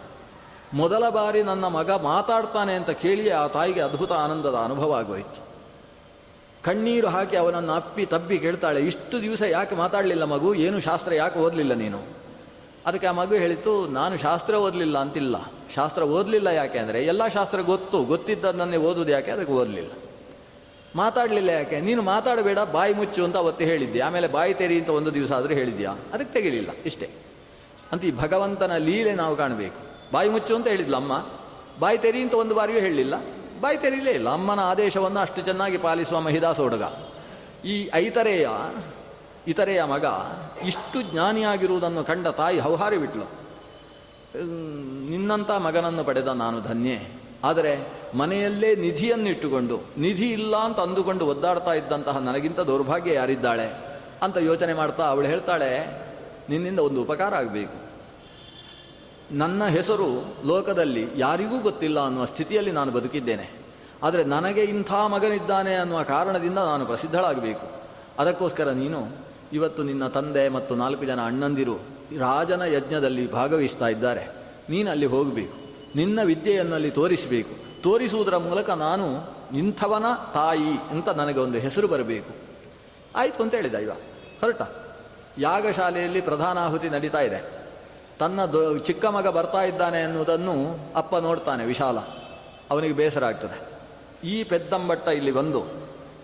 ಮೊದಲ 0.74 1.04
ಬಾರಿ 1.10 1.42
ನನ್ನ 1.50 1.66
ಮಗ 1.78 1.92
ಮಾತಾಡ್ತಾನೆ 2.12 2.74
ಅಂತ 2.80 2.92
ಕೇಳಿ 3.04 3.26
ಆ 3.40 3.48
ತಾಯಿಗೆ 3.48 3.82
ಅದ್ಭುತ 3.82 4.12
ಆನಂದದ 4.26 4.58
ಅನುಭವ 4.68 4.94
ಆಗೋಯ್ತು. 5.02 5.42
ಕಣ್ಣೀರು 6.68 7.10
ಹಾಕಿ 7.16 7.36
ಅವನನ್ನು 7.38 7.74
ಅಪ್ಪಿ 7.74 8.06
ತಬ್ಬಿ 8.14 8.38
ಕೇಳ್ತಾಳೆ, 8.46 8.80
ಇಷ್ಟು 8.92 9.16
ದಿವಸ 9.22 9.42
ಯಾಕೆ 9.58 9.76
ಮಾತಾಡಲಿಲ್ಲ 9.76 10.24
ಮಗು? 10.36 10.52
ಏನು 10.68 10.78
ಶಾಸ್ತ್ರ 10.80 11.14
ಯಾಕೆ 11.14 11.40
ಓದಲಿಲ್ಲ 11.40 11.74
ನೀನು? 11.74 12.00
ಅದಕ್ಕೆ 12.86 13.08
ಆ 13.08 13.12
ಮಗು 13.12 13.36
ಹೇಳಿತು, 13.44 13.74
ನಾನು 14.00 14.16
ಶಾಸ್ತ್ರ 14.18 14.56
ಓದಲಿಲ್ಲ 14.56 14.98
ಅಂತಿಲ್ಲ. 14.98 15.36
ಶಾಸ್ತ್ರ 15.76 16.04
ಓದಲಿಲ್ಲ 16.04 16.48
ಯಾಕೆ 16.48 16.78
ಅಂದರೆ, 16.80 17.00
ಎಲ್ಲ 17.12 17.24
ಶಾಸ್ತ್ರ 17.28 17.60
ಗೊತ್ತು. 17.74 18.00
ಗೊತ್ತಿದ್ದದನ್ನೇ 18.04 18.78
ಓದುದು 18.90 19.12
ಯಾಕೆ? 19.12 19.32
ಅದಕ್ಕೆ 19.32 19.54
ಓದಲಿಲ್ಲ. 19.54 19.92
ಮಾತಾಡಲಿಲ್ಲ 20.96 21.50
ಯಾಕೆ? 21.50 21.80
ನೀನು 21.80 22.02
ಮಾತಾಡಬೇಡ, 22.02 22.60
ಬಾಯಿ 22.60 22.94
ಮುಚ್ಚು 22.94 23.24
ಅಂತ 23.24 23.38
ಅವತ್ತು 23.38 23.64
ಹೇಳಿದ್ದೆ. 23.64 24.00
ಆಮೇಲೆ 24.00 24.28
ಬಾಯಿ 24.28 24.54
ತೆರಿ 24.54 24.80
ಅಂತ 24.80 24.90
ಒಂದು 24.90 25.14
ದಿವಸ 25.14 25.32
ಆದರೂ 25.32 25.54
ಹೇಳಿದ್ಯಾ? 25.54 25.92
ಅದಕ್ಕೆ 26.14 26.34
ತೆಗಿಲಿಲ್ಲ, 26.34 26.70
ಇಷ್ಟೇ. 26.86 27.10
ಅಂತ 27.92 28.06
ಈ 28.06 28.12
ಭಗವಂತನ 28.12 28.78
ಲೀಲೆ 28.78 29.16
ನಾವು 29.16 29.36
ಕಾಣಬೇಕು. 29.36 29.80
ಬಾಯಿ 30.14 30.30
ಮುಚ್ಚು 30.30 30.56
ಅಂತ 30.56 30.68
ಹೇಳಿದ್ಲು 30.68 30.98
ಅಮ್ಮ. 30.98 31.26
ಬಾಯಿ 31.80 31.98
ತೆರಿ 31.98 32.22
ಅಂತ 32.22 32.34
ಒಂದು 32.34 32.56
ಬಾರಿಯೂ 32.56 32.80
ಹೇಳಲಿಲ್ಲ 32.80 33.16
ಬಾಯಿ 33.62 33.78
ತೆರೀಲೇ 33.78 34.12
ಇಲ್ಲ. 34.12 34.30
ಅಮ್ಮನ 34.30 34.60
ಆದೇಶವನ್ನು 34.60 35.20
ಅಷ್ಟು 35.20 35.42
ಚೆನ್ನಾಗಿ 35.42 35.78
ಪಾಲಿಸುವ 35.78 36.20
ಮಹಿದಾಸ 36.20 36.60
ಹುಡುಗ 36.60 36.84
ಈ 37.66 37.90
ಐತರೆಯ, 37.96 38.50
ಇತರೆಯ 39.48 39.84
ಮಗ 39.84 40.06
ಇಷ್ಟು 40.66 41.02
ಜ್ಞಾನಿಯಾಗಿರುವುದನ್ನು 41.02 42.04
ಕಂಡ 42.04 42.28
ತಾಯಿ 42.28 42.60
ಹೌಹಾರಿ 42.60 42.98
ಬಿಟ್ಲು. 42.98 43.28
ನಿನ್ನಂಥ 45.10 45.52
ಮಗನನ್ನು 45.52 46.04
ಪಡೆದ 46.04 46.28
ನಾನು 46.28 46.62
ಧನ್ಯೆ. 46.62 47.15
ಆದರೆ 47.44 47.88
ಮನೆಯಲ್ಲೇ 48.14 48.76
ನಿಧಿಯನ್ನಿಟ್ಟುಕೊಂಡು, 48.76 49.82
ನಿಧಿ 49.98 50.32
ಇಲ್ಲ 50.32 50.56
ಅಂತ 50.56 50.80
ಅಂದುಕೊಂಡು 50.80 51.26
ಒದ್ದಾಡ್ತಾ 51.26 51.74
ಇದ್ದಂತಹ 51.74 52.18
ನನಗಿಂತ 52.18 52.60
ದೌರ್ಭಾಗ್ಯ 52.60 53.14
ಯಾರಿದ್ದಾಳೆ 53.14 53.76
ಅಂತ 54.24 54.38
ಯೋಚನೆ 54.38 54.74
ಮಾಡ್ತಾ 54.74 55.04
ಅವಳು 55.04 55.28
ಹೇಳ್ತಾಳೆ, 55.28 55.88
ನಿನ್ನಿಂದ 56.50 56.80
ಒಂದು 56.80 57.02
ಉಪಕಾರ 57.02 57.36
ಆಗಬೇಕು. 57.36 57.86
ನನ್ನ 59.32 59.66
ಹೆಸರು 59.66 60.36
ಲೋಕದಲ್ಲಿ 60.46 61.08
ಯಾರಿಗೂ 61.16 61.60
ಗೊತ್ತಿಲ್ಲ 61.60 62.00
ಅನ್ನುವ 62.00 62.26
ಸ್ಥಿತಿಯಲ್ಲಿ 62.26 62.72
ನಾನು 62.72 62.92
ಬದುಕಿದ್ದೇನೆ. 62.92 63.52
ಆದರೆ 64.04 64.24
ನನಗೆ 64.24 64.62
ಇಂಥ 64.62 64.94
ಮಗನಿದ್ದಾನೆ 64.94 65.76
ಅನ್ನುವ 65.76 66.04
ಕಾರಣದಿಂದ 66.04 66.58
ನಾನು 66.58 66.86
ಪ್ರಸಿದ್ಧಳಾಗಬೇಕು. 66.86 67.68
ಅದಕ್ಕೋಸ್ಕರ 68.20 68.70
ನೀನು 68.70 69.08
ಇವತ್ತು 69.54 69.84
ನಿನ್ನ 69.84 70.08
ತಂದೆ 70.08 70.50
ಮತ್ತು 70.50 70.76
ನಾಲ್ಕು 70.76 71.06
ಜನ 71.06 71.26
ಅಣ್ಣಂದಿರು 71.26 71.76
ರಾಜನ 72.20 72.62
ಯಜ್ಞದಲ್ಲಿ 72.62 73.32
ಭಾಗವಹಿಸ್ತಾ 73.32 73.88
ಇದ್ದಾರೆ. 73.88 74.28
ನೀನು 74.70 74.92
ಅಲ್ಲಿ 74.92 75.06
ಹೋಗಬೇಕು. 75.06 75.65
ನಿನ್ನ 75.96 76.20
ವಿದ್ಯೆಯನ್ನಲ್ಲಿ 76.24 76.92
ತೋರಿಸಬೇಕು. 76.92 77.82
ತೋರಿಸುವುದರ 77.82 78.38
ಮೂಲಕ 78.38 78.70
ನಾನು 78.70 79.36
ಇಂಥವನ 79.58 80.06
ತಾಯಿ 80.34 80.90
ಅಂತ 80.92 81.10
ನನಗೆ 81.10 81.40
ಒಂದು 81.40 81.58
ಹೆಸರು 81.58 81.88
ಬರಬೇಕು. 81.88 82.34
ಆಯಿತು 83.16 83.44
ಅಂತ 83.44 83.56
ಹೇಳಿದ 83.56 83.76
ಇವ. 83.76 83.92
ಹೊರಟ. 84.42 84.62
ಯಾಗಶಾಲೆಯಲ್ಲಿ 85.38 86.22
ಪ್ರಧಾನಾಹುತಿ 86.22 86.90
ನಡೀತಾ 86.90 87.20
ಇದೆ. 87.20 87.66
ತನ್ನ 88.20 88.46
ದೊ, 88.46 88.78
ಚಿಕ್ಕ 88.78 89.06
ಮಗ 89.06 89.28
ಬರ್ತಾ 89.28 89.64
ಇದ್ದಾನೆ 89.64 90.02
ಎನ್ನುವುದನ್ನು 90.02 90.78
ಅಪ್ಪ 90.96 91.16
ನೋಡ್ತಾನೆ 91.16 91.66
ವಿಶಾಲ. 91.66 91.98
ಅವನಿಗೆ 92.72 92.94
ಬೇಸರ 92.94 93.26
ಆಗ್ತದೆ. 93.26 93.76
ಈ 94.28 94.44
ಪೆದ್ದಂಬಟ್ಟ 94.44 95.08
ಇಲ್ಲಿ 95.08 95.32
ಬಂದು, 95.32 95.66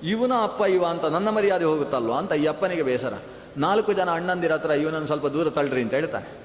ಇವನ 0.03 0.31
ಅಪ್ಪ 0.43 0.61
ಇವ 0.61 0.85
ಅಂತ 0.85 1.05
ನನ್ನ 1.05 1.29
ಮರ್ಯಾದೆ 1.29 1.65
ಹೋಗುತ್ತಲ್ವ? 1.65 2.13
ಅಂತ 2.13 2.33
ಈ 2.33 2.45
ಅಪ್ಪನಿಗೆ 2.45 2.83
ಬೇಸರ. 2.83 3.13
ನಾಲ್ಕು 3.57 3.93
ಜನ 3.93 4.09
ಅಣ್ಣಂದಿರ 4.11 4.51
ಹತ್ರ 4.51 4.69
ಇವನನ್ನು 4.69 5.07
ಸ್ವಲ್ಪ 5.07 5.27
ದೂರ 5.27 5.49
ತಳ್ಳ್ರಿ 5.49 5.81
ಅಂತ 5.81 5.93
ಹೇಳ್ತಾನೆ. 5.93 6.40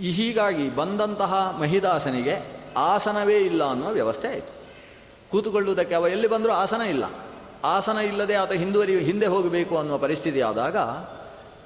ಹೀಗಾಗಿ 0.00 0.76
ಬಂದಂತಹ 0.76 1.58
ಮಹಿದಾಸನಿಗೆ 1.60 2.42
ಆಸನವೇ 2.76 3.38
ಇಲ್ಲ 3.38 3.70
ಅನ್ನೋ 3.70 3.90
ವ್ಯವಸ್ಥೆ 3.90 4.28
ಆಯಿತು. 4.28 4.62
ಕೂತುಕೊಳ್ಳುವುದಕ್ಕೆ 5.30 5.94
ಅವ 5.94 6.08
ಎಲ್ಲಿ 6.08 6.28
ಬಂದರೂ 6.28 6.52
ಆಸನ 6.52 6.80
ಇಲ್ಲ. 6.80 7.04
ಆಸನ 7.64 7.96
ಇಲ್ಲದೆ 7.96 8.34
ಆತ 8.34 8.52
ಹಿಂದುವರಿ 8.52 8.98
ಹಿಂದೆ 8.98 9.26
ಹೋಗಬೇಕು 9.26 9.78
ಅನ್ನುವ 9.78 9.98
ಪರಿಸ್ಥಿತಿ 9.98 10.40
ಆದಾಗ 10.40 10.76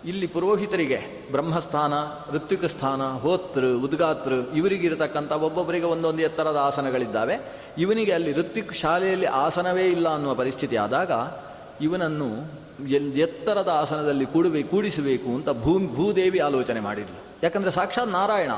ಇಲ್ಲಿ 0.09 0.27
ಪುರೋಹಿತರಿಗೆ 0.27 1.29
ಬ್ರಹ್ಮಸ್ಥಾನ, 1.31 1.93
ಋತ್ವಿಕ 2.35 2.65
ಸ್ಥಾನ 2.65 3.03
ಹೋತೃ 3.03 3.75
ಉದ್ಗಾತೃ 3.75 4.43
ಇವರಿಗಿರತಕ್ಕಂಥ 4.55 5.33
ಒಬ್ಬೊಬ್ಬರಿಗೆ 5.33 5.85
ಒಂದೊಂದು 5.85 6.23
ಎತ್ತರದ 6.23 6.57
ಆಸನಗಳಿದ್ದಾವೆ. 6.57 7.53
ಇವನಿಗೆ 7.79 8.13
ಅಲ್ಲಿ 8.13 8.33
ಋತ್ವಿಕ್ 8.33 8.73
ಶಾಲೆಯಲ್ಲಿ 8.73 9.27
ಆಸನವೇ 9.27 9.85
ಇಲ್ಲ 9.85 10.15
ಅನ್ನುವ 10.15 10.35
ಪರಿಸ್ಥಿತಿ 10.35 10.77
ಆದಾಗ 10.77 11.13
ಇವನನ್ನು 11.81 12.29
ಎತ್ತರದ 13.19 13.69
ಆಸನದಲ್ಲಿ 13.69 14.27
ಕೂಡಬೇಕು 14.27 14.69
ಕೂಡಿಸಬೇಕು 14.69 15.35
ಅಂತ 15.35 15.51
ಭೂ 15.51 15.95
ಭೂದೇವಿ 15.95 16.39
ಆಲೋಚನೆ 16.39 16.81
ಮಾಡಿದ್ಲು. 16.81 17.26
ಯಾಕಂದರೆ 17.43 17.71
ಸಾಕ್ಷಾತ್ 17.71 18.09
ನಾರಾಯಣ, 18.09 18.51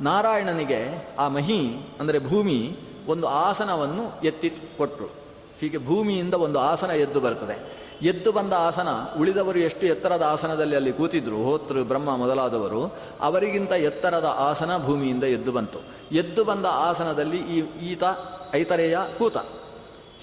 ನಾರಾಯಣನಿಗೆ 0.00 1.08
ಆ 1.18 1.28
ಮಹಿ, 1.28 1.86
ಅಂದರೆ 2.00 2.18
ಭೂಮಿ, 2.18 2.76
ಒಂದು 3.08 3.26
ಆಸನವನ್ನು 3.26 4.24
ಎತ್ತಿ 4.24 4.50
ಕೊಟ್ಟರು 4.50 5.06
ಹೀಗೆ 5.60 5.78
ಭೂಮಿಯಿಂದ 5.78 6.34
ಒಂದು 6.34 6.58
ಆಸನ 6.58 6.90
ಎದ್ದು 6.90 7.20
ಬರ್ತದೆ. 7.20 7.78
ಎದ್ದು 8.02 8.32
ಬಂದ 8.32 8.52
ಆಸನ, 8.52 8.88
ಉಳಿದವರು 9.18 9.58
ಎಷ್ಟು 9.58 9.86
ಎತ್ತರದ 9.86 10.22
ಆಸನದಲ್ಲಿ 10.22 10.76
ಅಲ್ಲಿ 10.76 10.92
ಕೂತಿದ್ರು 10.92 11.36
ಹೋತೃ 11.36 11.84
ಬ್ರಹ್ಮ 11.84 12.16
ಮೊದಲಾದವರು, 12.16 12.94
ಅವರಿಗಿಂತ 13.20 13.72
ಎತ್ತರದ 13.72 14.36
ಆಸನ 14.38 14.84
ಭೂಮಿಯಿಂದ 14.84 15.24
ಎದ್ದು 15.24 15.52
ಬಂತು. 15.52 15.78
ಎದ್ದು 16.12 16.44
ಬಂದ 16.44 16.66
ಆಸನದಲ್ಲಿ 16.70 17.36
ಈ 17.36 17.58
ಈತ 17.90 18.02
ಐತರೆಯ 18.54 18.98
ಕೂತ. 19.18 19.36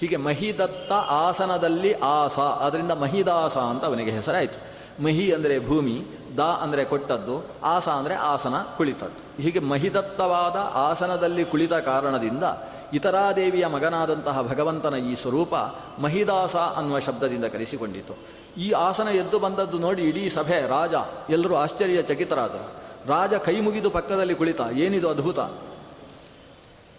ಹೀಗೆ 0.00 0.16
ಮಹಿದತ್ತ 0.16 0.92
ಆಸನದಲ್ಲಿ 0.92 1.92
ಆಸ, 1.92 2.38
ಅದರಿಂದ 2.38 2.90
ಮಹಿದಾಸ 2.90 3.56
ಅಂತ 3.58 3.84
ಅವನಿಗೆ 3.84 4.10
ಹೆಸರಾಯಿತು. 4.10 4.75
ಮಹಿ 5.02 5.32
ಅಂದರೆ 5.32 5.66
ಭೂಮಿ, 5.66 6.04
ದ 6.36 6.38
ಅಂದರೆ 6.38 6.84
ಕೊಟ್ಟದ್ದು, 6.84 7.44
ಆಸ 7.62 7.88
ಅಂದರೆ 7.88 8.14
ಆಸನ 8.14 8.54
ಕುಳಿತದ್ದು. 8.76 9.42
ಹೀಗೆ 9.42 9.58
ಮಹಿದತ್ತವಾದ 9.58 10.56
ಆಸನದಲ್ಲಿ 10.74 11.44
ಕುಳಿತ 11.44 11.72
ಕಾರಣದಿಂದ 11.72 12.44
ಇತರಾದೇವಿಯ 12.92 13.66
ಮಗನಾದಂತಹ 13.66 14.42
ಭಗವಂತನ 14.42 14.94
ಈ 14.94 15.14
ಸ್ವರೂಪ 15.14 15.54
ಮಹಿದಾಸ 15.98 16.56
ಅನ್ನುವ 16.56 16.98
ಶಬ್ದದಿಂದ 16.98 17.44
ಕರೆಸಿಕೊಂಡಿತು. 17.44 18.16
ಈ 18.58 18.70
ಆಸನ 18.70 19.08
ಎದ್ದು 19.08 19.38
ಬಂದದ್ದು 19.38 19.78
ನೋಡಿ 19.78 20.02
ಇಡೀ 20.02 20.28
ಸಭೆ, 20.28 20.68
ರಾಜ 20.68 20.94
ಎಲ್ಲರೂ 21.30 21.54
ಆಶ್ಚರ್ಯಚಕಿತರಾದರು. 21.54 22.74
ರಾಜ 23.08 23.34
ಕೈ 23.34 23.60
ಮುಗಿದು 23.60 23.90
ಪಕ್ಕದಲ್ಲಿ 23.90 24.34
ಕುಳಿತ, 24.34 24.60
ಏನಿದು 24.74 25.10
ಅದ್ಭುತ? 25.10 25.38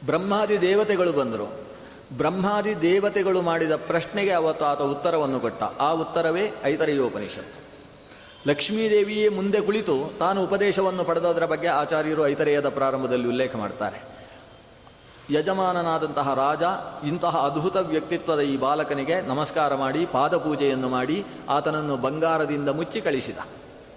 ಬ್ರಹ್ಮಾದಿ 0.06 0.62
ದೇವತೆಗಳು 0.62 1.12
ಬಂದರು. 1.12 1.48
ಬ್ರಹ್ಮಾದಿ 2.14 2.82
ದೇವತೆಗಳು 2.82 3.42
ಮಾಡಿದ 3.42 3.76
ಪ್ರಶ್ನೆಗೆ 3.76 4.32
ಅವತ್ತು 4.32 4.66
ಆತ 4.66 4.82
ಉತ್ತರವನ್ನು 4.82 5.40
ಕೊಟ್ಟ. 5.40 5.64
ಆ 5.64 5.92
ಉತ್ತರವೇ 5.92 6.52
ಐತರೆಯೋಪನಿಷತ್ತು. 6.64 7.67
ಲಕ್ಷ್ಮೀದೇವಿಯೇ 8.48 9.30
ಮುಂದೆ 9.30 9.62
ಕುಳಿತು 9.62 10.12
ತಾನು 10.20 10.44
ಉಪದೇಶವನ್ನು 10.44 11.04
ಪಡೆದದರ 11.04 11.46
ಬಗ್ಗೆ 11.46 11.68
ಆಚಾರ್ಯರು 11.68 12.28
ಐತರೆಯದ 12.28 12.70
ಪ್ರಾರಂಭದಲ್ಲಿ 12.70 13.28
ಉಲ್ಲೇಖ 13.28 13.56
ಮಾಡ್ತಾರೆ. 13.56 14.00
ಯಜಮಾನನಾದಂತಹ 15.30 16.34
ರಾಜ 16.34 16.64
ಇಂತಹ 17.08 17.38
ಅದ್ಭುತ 17.38 17.76
ವ್ಯಕ್ತಿತ್ವದ 17.76 18.40
ಈ 18.40 18.58
ಬಾಲಕನಿಗೆ 18.58 19.22
ನಮಸ್ಕಾರ 19.22 19.76
ಮಾಡಿ, 19.76 20.06
ಪಾದಪೂಜೆಯನ್ನು 20.06 20.90
ಮಾಡಿ 20.90 21.26
ಆತನನ್ನು 21.50 21.98
ಬಂಗಾರದಿಂದ 21.98 22.70
ಮುಚ್ಚಿ 22.70 23.02
ಕಳಿಸಿದ. 23.02 23.38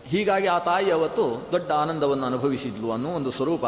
ಹೀಗಾಗಿ 0.06 0.46
ಆ 0.46 0.58
ತಾಯಿ 0.58 0.90
ಅವತ್ತು 0.90 1.48
ದೊಡ್ಡ 1.52 1.72
ಆನಂದವನ್ನು 1.72 2.26
ಅನುಭವಿಸಿದ್ಲು 2.26 2.92
ಅನ್ನೋ 2.92 3.10
ಒಂದು 3.10 3.30
ಸ್ವರೂಪ 3.30 3.64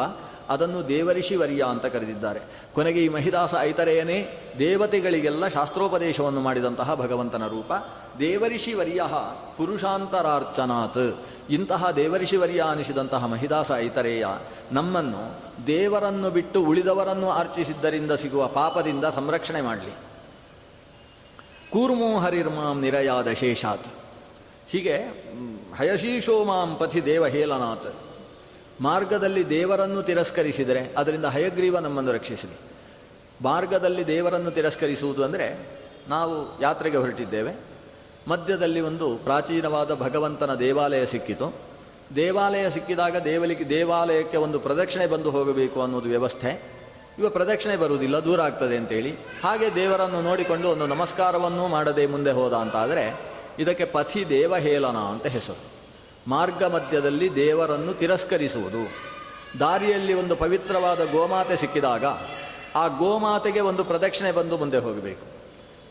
ಅದನ್ನು 0.49 0.89
ದೇವರಿಷಿ 0.89 1.37
ವರ್ಯ 1.37 1.65
ಅಂತ 1.69 1.87
ಕರೆದಿದ್ದಾರೆ. 1.87 2.41
ಕೊನೆಗೆ 2.75 3.05
ಈ 3.05 3.09
ಮಹಿದಾಸ 3.09 3.55
ಐತರೆಯನೇ, 3.61 4.51
ದೇವತೆಗಳಿಗೆಲ್ಲ 4.59 5.49
ಶಾಸ್ತ್ರೋಪದೇಶವನ್ನು 5.49 6.41
ಮಾಡಿದಂತಹ 6.41 6.95
ಭಗವಂತನ 6.95 7.47
ರೂಪ. 7.47 7.73
ದೇವರಿಷಿ 8.19 8.75
ವರ್ಯ 8.75 9.03
ಪುರುಷಾಂತರಾರ್ಚನಾತ್. 9.57 11.21
ಇಂತಹ 11.51 11.91
ದೇವರಿಷಿ 11.91 12.37
ವರ್ಯ 12.37 12.61
ಅನಿಸಿದಂತಹ 12.61 13.27
ಮಹಿದಾಸ 13.27 13.71
ಐತರೇಯ, 13.77 14.27
ನಮ್ಮನ್ನು 14.73 15.41
ದೇವರನ್ನು 15.67 16.31
ಬಿಟ್ಟು 16.31 16.65
ಉಳಿದವರನ್ನು 16.65 17.31
ಅರ್ಚಿಸಿದ್ದರಿಂದ 17.31 18.13
ಸಿಗುವ 18.13 18.47
ಪಾಪದಿಂದ 18.47 19.05
ಸಂರಕ್ಷಣೆ 19.05 19.61
ಮಾಡಲಿ. 19.61 19.95
ಕೂರ್ಮೋ 21.71 22.19
ಹರಿರ್ಮಾಂ 22.19 22.81
ನಿರಯಾದ 22.81 23.33
ಶೇಷಾತ್. 23.33 23.87
ಹೀಗೆ, 24.69 24.97
ಹಯಶೀಶೋ 25.79 26.45
ಮಾಂ 26.45 26.77
ಪಥಿ 26.77 27.05
ದೇವ 27.05 27.27
ಹೇಲನಾಥ್ 27.27 28.12
ಮಾರ್ಗದಲ್ಲಿ 28.83 29.49
ದೇವರನ್ನು 29.49 30.03
ತಿರಸ್ಕರಿಸಿದರೆ 30.03 30.95
ಅದರಿಂದ 30.99 31.25
ಹಯಗ್ರೀವ 31.25 31.79
ನಮ್ಮನ್ನು 31.79 32.13
ರಕ್ಷಿಸಲಿ 32.13 32.57
ಮಾರ್ಗದಲ್ಲಿ 33.43 34.07
ದೇವರನ್ನು 34.07 34.51
ತಿರಸ್ಕರಿಸುವುದು 34.51 35.25
ಅಂದರೆ 35.25 35.69
ನಾವು 36.09 36.63
ಯಾತ್ರೆಗೆ 36.63 36.97
ಹೊರಟಿದ್ದೇವೆ. 36.97 37.57
ಮಧ್ಯದಲ್ಲಿ 38.29 38.81
ಒಂದು 38.81 39.17
ಪ್ರಾಚೀನವಾದ 39.17 39.95
ಭಗವಂತನ 39.95 40.55
ದೇವಾಲಯ 40.55 41.07
ಸಿಕ್ಕಿತು. 41.07 41.55
ದೇವಾಲಯ 42.17 42.71
ಸಿಕ್ಕಿದಾಗ 42.71 43.17
ದೇವಲಿಗೆ, 43.17 43.69
ದೇವಾಲಯಕ್ಕೆ 43.69 44.37
ಒಂದು 44.37 44.59
ಪ್ರದಕ್ಷಿಣೆ 44.59 45.07
ಬಂದು 45.07 45.31
ಹೋಗಬೇಕು 45.31 45.83
ಅನ್ನೋದು 45.83 46.09
ವ್ಯವಸ್ಥೆ. 46.09 46.63
ಇವ 47.19 47.29
ಪ್ರದಕ್ಷಿಣೆ 47.29 47.77
ಬರುವುದಿಲ್ಲ, 47.77 48.19
ದೂರ 48.19 48.41
ಆಗ್ತದೆ 48.41 48.77
ಅಂತೇಳಿ. 48.77 49.11
ಹಾಗೆ 49.43 49.75
ದೇವರನ್ನು 49.75 50.23
ನೋಡಿಕೊಂಡು 50.23 50.69
ಒಂದು 50.69 50.87
ನಮಸ್ಕಾರವನ್ನೂ 50.87 51.69
ಮಾಡದೆ 51.69 52.07
ಮುಂದೆ 52.07 52.31
ಹೋದ 52.31 52.53
ಅಂತಾದರೆ 52.53 53.21
ಇದಕ್ಕೆ 53.59 53.85
ಪಥಿ 53.85 54.29
ದೇವಹೇಳನ 54.29 54.97
ಅಂತ 54.97 55.27
ಹೆಸರು. 55.27 55.72
ಮಾರ್ಗ 56.29 56.65
ಮಧ್ಯದಲ್ಲಿ 56.65 57.35
ದೇವರನ್ನು 57.35 57.95
ತಿರಸ್ಕರಿಸುವುದು. 57.95 59.13
ದಾರಿಯಲ್ಲಿ 59.59 60.15
ಒಂದು 60.15 60.37
ಪವಿತ್ರವಾದ 60.37 61.13
ಗೋಮಾತೆ 61.13 61.57
ಸಿಕ್ಕಿದಾಗ 61.57 62.05
ಆ 62.75 62.87
ಗೋಮಾತೆಗೆ 62.87 63.61
ಒಂದು 63.61 63.85
ಪ್ರದಕ್ಷಿಣೆ 63.85 64.33
ಬಂದು 64.33 64.57
ಮುಂದೆ 64.57 64.79
ಹೋಗಬೇಕು. 64.79 65.27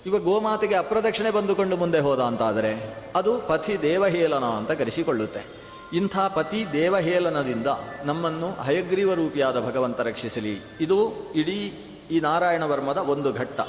ಇವ 0.06 0.20
ಗೋಮಾತೆಗೆ 0.20 0.76
ಅಪ್ರದಕ್ಷಿಣೆ 0.76 1.32
ಬಂದುಕೊಂಡು 1.32 1.78
ಮುಂದೆ 1.78 2.00
ಹೋದ 2.00 2.20
ಅಂತಾದರೆ 2.20 2.98
ಅದು 3.16 3.40
ಪತಿ 3.40 3.82
ದೇವಹೇಲನ 3.82 4.44
ಅಂತ 4.44 4.72
ಕರೆಸಿಕೊಳ್ಳುತ್ತೆ. 4.72 5.46
ಇಂಥ 5.94 6.20
ಪತಿ 6.20 6.66
ದೇವಹೇಲನದಿಂದ 6.74 7.68
ನಮ್ಮನ್ನು 8.06 8.62
ಹಯಗ್ರೀವ 8.62 9.14
ರೂಪಿಯಾದ 9.14 9.66
ಭಗವಂತ 9.66 10.00
ರಕ್ಷಿಸಲಿ. 10.00 10.60
ಇದು 10.82 11.14
ಇಡೀ 11.36 11.72
ಈ 12.12 12.20
ನಾರಾಯಣ 12.20 12.64
ವರ್ಮದ 12.64 12.98
ಒಂದು 12.98 13.34
ಘಟ್ಟ. 13.34 13.60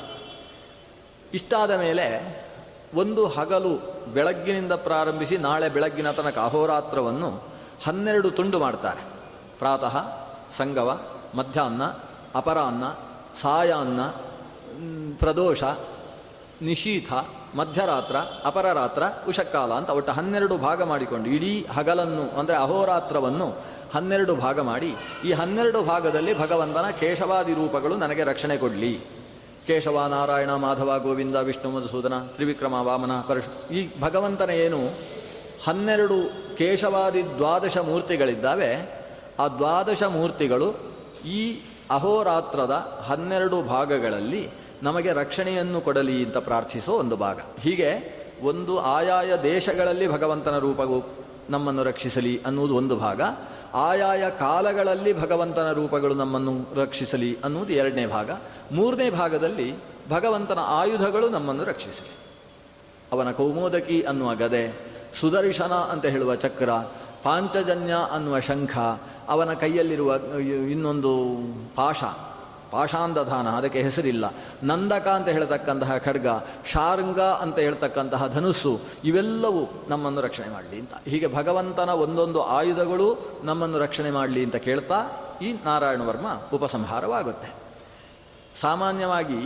ಇಷ್ಟಾದ 1.35 1.71
ಮೇಲೆ 1.71 2.37
ಒಂದು 2.95 3.27
ಹಗಲು 3.27 3.73
ಬೆಳಗ್ಗಿನಿಂದ 4.15 4.73
ಪ್ರಾರಂಭಿಸಿ 4.73 5.37
ನಾಳೆ 5.37 5.69
ಬೆಳಗ್ಗಿನ 5.69 6.11
ತನಕ 6.11 6.39
ಅಹೋರಾತ್ರವನ್ನು 6.39 7.31
ಹನ್ನೆರಡು 7.87 8.31
ತುಂಡು 8.31 8.59
ಮಾಡ್ತಾರೆ. 8.59 9.03
ಪ್ರಾತಃ, 9.59 9.97
ಸಂಗವ, 10.57 11.01
ಮಧ್ಯಾಹ್ನ, 11.35 11.83
ಅಪರಾಹ್ನ, 12.35 12.85
ಸಾಯಾಹ್ನ 13.43 14.01
ಪ್ರದೋಷ, 15.19 15.63
ನಿಶೀಥ, 16.63 17.13
ಮಧ್ಯರಾತ್ರ, 17.57 18.17
ಅಪರರಾತ್ರ, 18.45 19.03
ಉಷಕಾಲ 19.29 19.73
ಅಂತ 19.73 19.91
ಒಟ್ಟು 19.91 20.13
ಹನ್ನೆರಡು 20.13 20.59
ಭಾಗ 20.59 20.83
ಮಾಡಿಕೊಂಡು 20.83 21.29
ಇಡೀ 21.31 21.67
ಹಗಲನ್ನು 21.77 22.39
ಅಂದರೆ 22.39 22.57
ಅಹೋರಾತ್ರವನ್ನು 22.57 23.49
ಹನ್ನೆರಡು 23.95 24.37
ಭಾಗ 24.37 24.61
ಮಾಡಿ 24.61 24.97
ಈ 25.25 25.33
ಹನ್ನೆರಡು 25.33 25.83
ಭಾಗದಲ್ಲಿ 25.83 26.35
ಭಗವಂತನ 26.39 26.91
ಕೇಶವಾದಿ 26.91 27.55
ರೂಪಗಳು 27.55 27.97
ನನಗೆ 27.97 28.25
ರಕ್ಷಣೆ 28.25 28.57
ಕೊಡಲಿ. 28.57 28.95
ಕೇಶವ 29.67 30.07
ನಾರಾಯಣ 30.11 30.51
ಮಾಧವ, 30.51 30.99
ಗೋವಿಂದ, 31.03 31.37
ವಿಷ್ಣು, 31.37 31.71
ಮಧುಸೂದನ, 31.71 32.19
ತ್ರಿವಿಕ್ರಮ, 32.19 32.73
ವಾಮನ, 32.73 33.21
ಪರಶು. 33.29 33.75
ಈ 33.75 33.89
ಭಗವಂತನ 34.01 34.51
ಏನು? 34.51 34.79
ಹನ್ನೆರಡು 35.65 36.15
ಕೇಶವಾದಿ 36.57 37.25
ದ್ವಾದಶ 37.25 37.79
ಮೂರ್ತಿಗಳಿದ್ದಾವೆ. 37.79 39.03
ಆ 39.39 39.49
ದ್ವಾದಶ 39.49 40.03
ಮೂರ್ತಿಗಳು 40.03 40.75
ಈ 41.27 41.61
ಅಹೋರಾತ್ರದ 41.91 43.01
ಹನ್ನೆರಡು 43.05 43.63
ಭಾಗಗಳಲ್ಲಿ 43.63 44.49
ನಮಗೆ 44.83 45.13
ರಕ್ಷಣೆಯನ್ನು 45.13 45.81
ಕೊಡಲಿ 45.81 46.25
ಅಂತ 46.25 46.37
ಪ್ರಾರ್ಥಿಸೋ 46.37 46.93
ಒಂದು 46.93 47.17
ಭಾಗ. 47.17 47.39
ಹೀಗೆ 47.61 48.23
ಒಂದು 48.43 48.81
ಆಯಾಯ 48.81 49.33
ದೇಶಗಳಲ್ಲಿ 49.43 50.13
ಭಗವಂತನ 50.13 50.59
ರೂಪವು 50.59 51.05
ನಮ್ಮನ್ನು 51.51 51.83
ರಕ್ಷಿಸಲಿ 51.83 52.41
ಅನ್ನುವುದು 52.47 52.77
ಒಂದು 52.77 52.97
ಭಾಗ. 52.97 53.21
ಆಯಾಯ 53.75 54.31
ಕಾಲಗಳಲ್ಲಿ 54.31 55.21
ಭಗವಂತನ 55.21 55.73
ರೂಪಗಳು 55.73 56.15
ನಮ್ಮನ್ನು 56.15 56.81
ರಕ್ಷಿಸಲಿ 56.81 57.39
ಅನ್ನುವುದು 57.45 57.73
ಎರಡನೇ 57.73 58.07
ಭಾಗ. 58.07 58.31
ಮೂರನೇ 58.73 59.11
ಭಾಗದಲ್ಲಿ 59.11 59.75
ಭಗವಂತನ 60.11 60.59
ಆಯುಧಗಳು 60.59 61.29
ನಮ್ಮನ್ನು 61.29 61.65
ರಕ್ಷಿಸಲಿ. 61.65 62.15
ಅವನ 63.13 63.31
ಕೌಮೋದಕಿ 63.31 64.03
ಅನ್ನುವ 64.03 64.35
ಗದೆ, 64.35 64.93
ಸುದರ್ಶನ 65.21 65.73
ಅಂತ 65.73 66.05
ಹೇಳುವ 66.07 66.35
ಚಕ್ರ, 66.35 66.71
ಪಾಂಚಜನ್ಯ 67.23 67.95
ಅನ್ನುವ 68.13 68.41
ಶಂಖ, 68.41 68.79
ಅವನ 69.29 69.53
ಕೈಯಲ್ಲಿರುವ 69.53 70.15
ಇನ್ನೊಂದು 70.71 71.13
ಪಾಶ 71.77 72.05
ಪಾಷಾಂಧಧಾನ 72.73 73.49
ಅದಕ್ಕೆ 73.51 73.83
ಹೆಸರಿಲ್ಲ. 73.83 74.35
ನಂದಕ 74.63 75.09
ಅಂತ 75.09 75.29
ಹೇಳ್ತಕ್ಕಂತಹ 75.29 75.99
ಖಡ್ಗ, 75.99 76.27
ಶಾರ್ಂಗ 76.67 77.21
ಅಂತ 77.21 77.59
ಹೇಳ್ತಕ್ಕಂತಹ 77.59 78.27
ಧನುಸ್ಸು, 78.27 78.81
ಇವೆಲ್ಲವೂ 79.05 79.63
ನಮ್ಮನ್ನು 79.89 80.21
ರಕ್ಷಣೆ 80.21 80.49
ಮಾಡಲಿ 80.49 80.81
ಅಂತ. 80.81 80.95
ಹೀಗೆ 81.07 81.27
ಭಗವಂತನ 81.35 81.89
ಒಂದೊಂದು 81.89 82.43
ಆಯುಧಗಳು 82.43 83.09
ನಮ್ಮನ್ನು 83.45 83.79
ರಕ್ಷಣೆ 83.79 84.11
ಮಾಡಲಿ 84.11 84.45
ಅಂತ 84.45 84.57
ಕೇಳ್ತಾ 84.57 85.01
ಈ 85.43 85.53
ನಾರಾಯಣ 85.65 86.03
ವರ್ಮ 86.03 86.27
ಉಪಸಂಹಾರವಾಗುತ್ತೆ. 86.53 87.51
ಸಾಮಾನ್ಯವಾಗಿ 88.61 89.41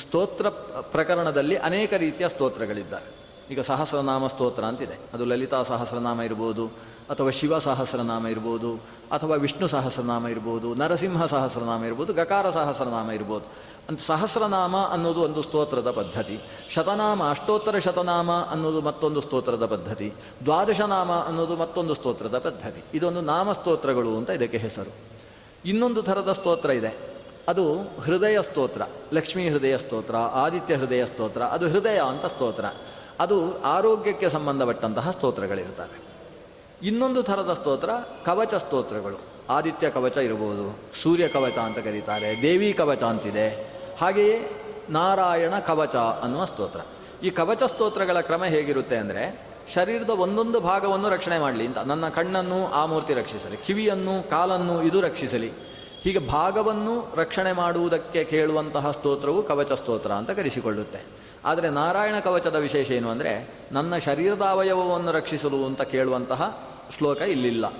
ಸ್ತೋತ್ರ 0.00 0.48
ಪ್ರಕರಣದಲ್ಲಿ 0.80 1.56
ಅನೇಕ 1.56 1.92
ರೀತಿಯ 1.94 2.28
ಸ್ತೋತ್ರಗಳಿದ್ದಾವೆ 2.28 3.15
ಈಗ 3.50 3.60
ಸಹಸ್ರನಾಮ 3.60 4.26
ಸ್ತೋತ್ರ 4.26 4.64
ಅಂತಿದೆ. 4.64 4.98
ಅದು 5.14 5.24
ಲಲಿತಾ 5.24 5.62
ಸಹಸ್ರನಾಮ 5.62 6.22
ಇರ್ಬೋದು, 6.22 6.66
ಅಥವಾ 7.10 7.30
ಶಿವ 7.30 7.58
ಸಹಸ್ರನಾಮ 7.58 8.26
ಇರ್ಬೋದು, 8.26 8.74
ಅಥವಾ 9.12 9.36
ವಿಷ್ಣು 9.36 9.68
ಸಹಸ್ರನಾಮ 9.68 10.28
ಇರ್ಬೋದು, 10.28 10.74
ನರಸಿಂಹ 10.74 11.26
ಸಹಸ್ರನಾಮ 11.26 11.84
ಇರ್ಬೋದು, 11.84 12.12
ಗಕಾರ 12.12 12.50
ಸಹಸ್ರನಾಮ 12.50 13.10
ಇರ್ಬೋದು. 13.10 13.76
ಅಂತ 13.88 14.00
ಸಹಸ್ರನಾಮ 14.00 14.76
ಅನ್ನೋದು 14.76 15.20
ಒಂದು 15.20 15.42
ಸ್ತೋತ್ರದ 15.42 15.90
ಪದ್ಧತಿ. 15.90 16.40
ಶತನಾಮ, 16.70 17.28
ಅಷ್ಟೋತ್ತರ 17.28 17.78
ಶತನಾಮ 17.78 18.32
ಅನ್ನೋದು 18.32 18.80
ಮತ್ತೊಂದು 18.80 19.20
ಸ್ತೋತ್ರದ 19.20 19.66
ಪದ್ಧತಿ. 19.66 20.12
ದ್ವಾದಶನಾಮ 20.44 21.12
ಅನ್ನೋದು 21.12 21.56
ಮತ್ತೊಂದು 21.56 21.94
ಸ್ತೋತ್ರದ 21.94 22.38
ಪದ್ಧತಿ. 22.38 22.84
ಇದೊಂದು 22.94 23.20
ನಾಮ 23.20 23.52
ಸ್ತೋತ್ರಗಳು 23.52 24.16
ಅಂತ 24.16 24.30
ಇದಕ್ಕೆ 24.30 24.58
ಹೆಸರು. 24.58 24.94
ಇನ್ನೊಂದು 25.64 26.02
ಥರದ 26.02 26.32
ಸ್ತೋತ್ರ 26.32 26.70
ಇದೆ. 26.70 27.16
ಅದು 27.48 27.78
ಹೃದಯ 28.04 28.42
ಸ್ತೋತ್ರ, 28.42 28.82
ಲಕ್ಷ್ಮೀ 29.12 29.48
ಹೃದಯ 29.48 29.78
ಸ್ತೋತ್ರ, 29.78 30.16
ಆದಿತ್ಯ 30.16 30.74
ಹೃದಯ 30.74 31.06
ಸ್ತೋತ್ರ, 31.06 31.42
ಅದು 31.42 31.68
ಹೃದಯ 31.68 32.00
ಅಂತ 32.00 32.26
ಸ್ತೋತ್ರ. 32.26 32.64
ಅದು 33.20 33.62
ಆರೋಗ್ಯಕ್ಕೆ 33.62 34.28
ಸಂಬಂಧಪಟ್ಟಂತಹ 34.28 35.10
ಸ್ತೋತ್ರಗಳಿರ್ತವೆ 35.10 36.06
ಇನ್ನೊಂದು 36.82 37.22
ಥರದ 37.22 37.52
ಸ್ತೋತ್ರ, 37.60 37.90
ಕವಚ 38.24 38.54
ಸ್ತೋತ್ರಗಳು. 38.54 39.18
ಆದಿತ್ಯ 39.50 39.90
ಕವಚ 39.90 40.16
ಇರಬಹುದು 40.16 40.78
ಸೂರ್ಯ 41.02 41.28
ಕವಚ 41.28 41.58
ಅಂತ 41.58 41.78
ಕರೀತಾರೆ, 41.78 42.42
ದೇವಿ 42.42 42.72
ಕವಚ 42.72 43.02
ಅಂತಿದೆ. 43.02 43.72
ಹಾಗೆಯೇ 44.00 44.50
ನಾರಾಯಣ 44.90 45.58
ಕವಚ 45.58 45.96
ಅನ್ನುವ 45.96 46.44
ಸ್ತೋತ್ರ. 46.44 46.80
ಈ 47.22 47.30
ಕವಚ 47.30 47.62
ಸ್ತೋತ್ರಗಳ 47.62 48.20
ಕ್ರಮ 48.20 48.44
ಹೇಗಿರುತ್ತೆ 48.44 48.96
ಅಂದರೆ, 48.96 49.46
ಶರೀರದ 49.74 50.10
ಒಂದೊಂದು 50.10 50.60
ಭಾಗವನ್ನು 50.60 51.08
ರಕ್ಷಣೆ 51.08 51.38
ಮಾಡಲಿ 51.38 51.66
ಅಂತ. 51.66 51.78
ನನ್ನ 51.78 52.08
ಕಣ್ಣನ್ನು 52.08 52.72
ಆ 52.72 52.86
ಮೂರ್ತಿ 52.86 53.14
ರಕ್ಷಿಸಲಿ, 53.14 53.56
ಕಿವಿಯನ್ನು, 53.56 54.30
ಕಾಲನ್ನು 54.30 54.82
ಇದು 54.82 55.00
ರಕ್ಷಿಸಲಿ. 55.00 55.52
ಹೀಗೆ 56.02 56.18
ಭಾಗವನ್ನು 56.18 57.12
ರಕ್ಷಣೆ 57.16 57.52
ಮಾಡುವುದಕ್ಕೆ 57.52 58.24
ಕೇಳುವಂತಹ 58.24 58.90
ಸ್ತೋತ್ರವು 58.90 59.42
ಕವಚ 59.42 59.72
ಸ್ತೋತ್ರ 59.72 60.12
ಅಂತ 60.12 60.30
ಕರೆಸಿಕೊಳ್ಳುತ್ತೆ. 60.30 60.98
ಆದರೆ 61.46 61.70
ನಾರಾಯಣ 61.70 62.18
ಕವಚದ 62.18 62.54
ವಿಶೇಷ 62.54 62.90
ಏನು 62.90 63.10
ಅಂದರೆ 63.10 63.48
ನನ್ನ 63.72 63.96
ಶರೀರದ 63.96 64.42
ಅವಯವವನ್ನು 64.42 65.12
ರಕ್ಷಿಸಲು 65.12 65.66
ಅಂತ 65.66 65.82
ಕೇಳುವಂತಹ 65.82 66.70
ಶ್ಲೋಕ 66.96 67.20
ಇಲ್ಲಿಲ್ಲ. 67.20 67.72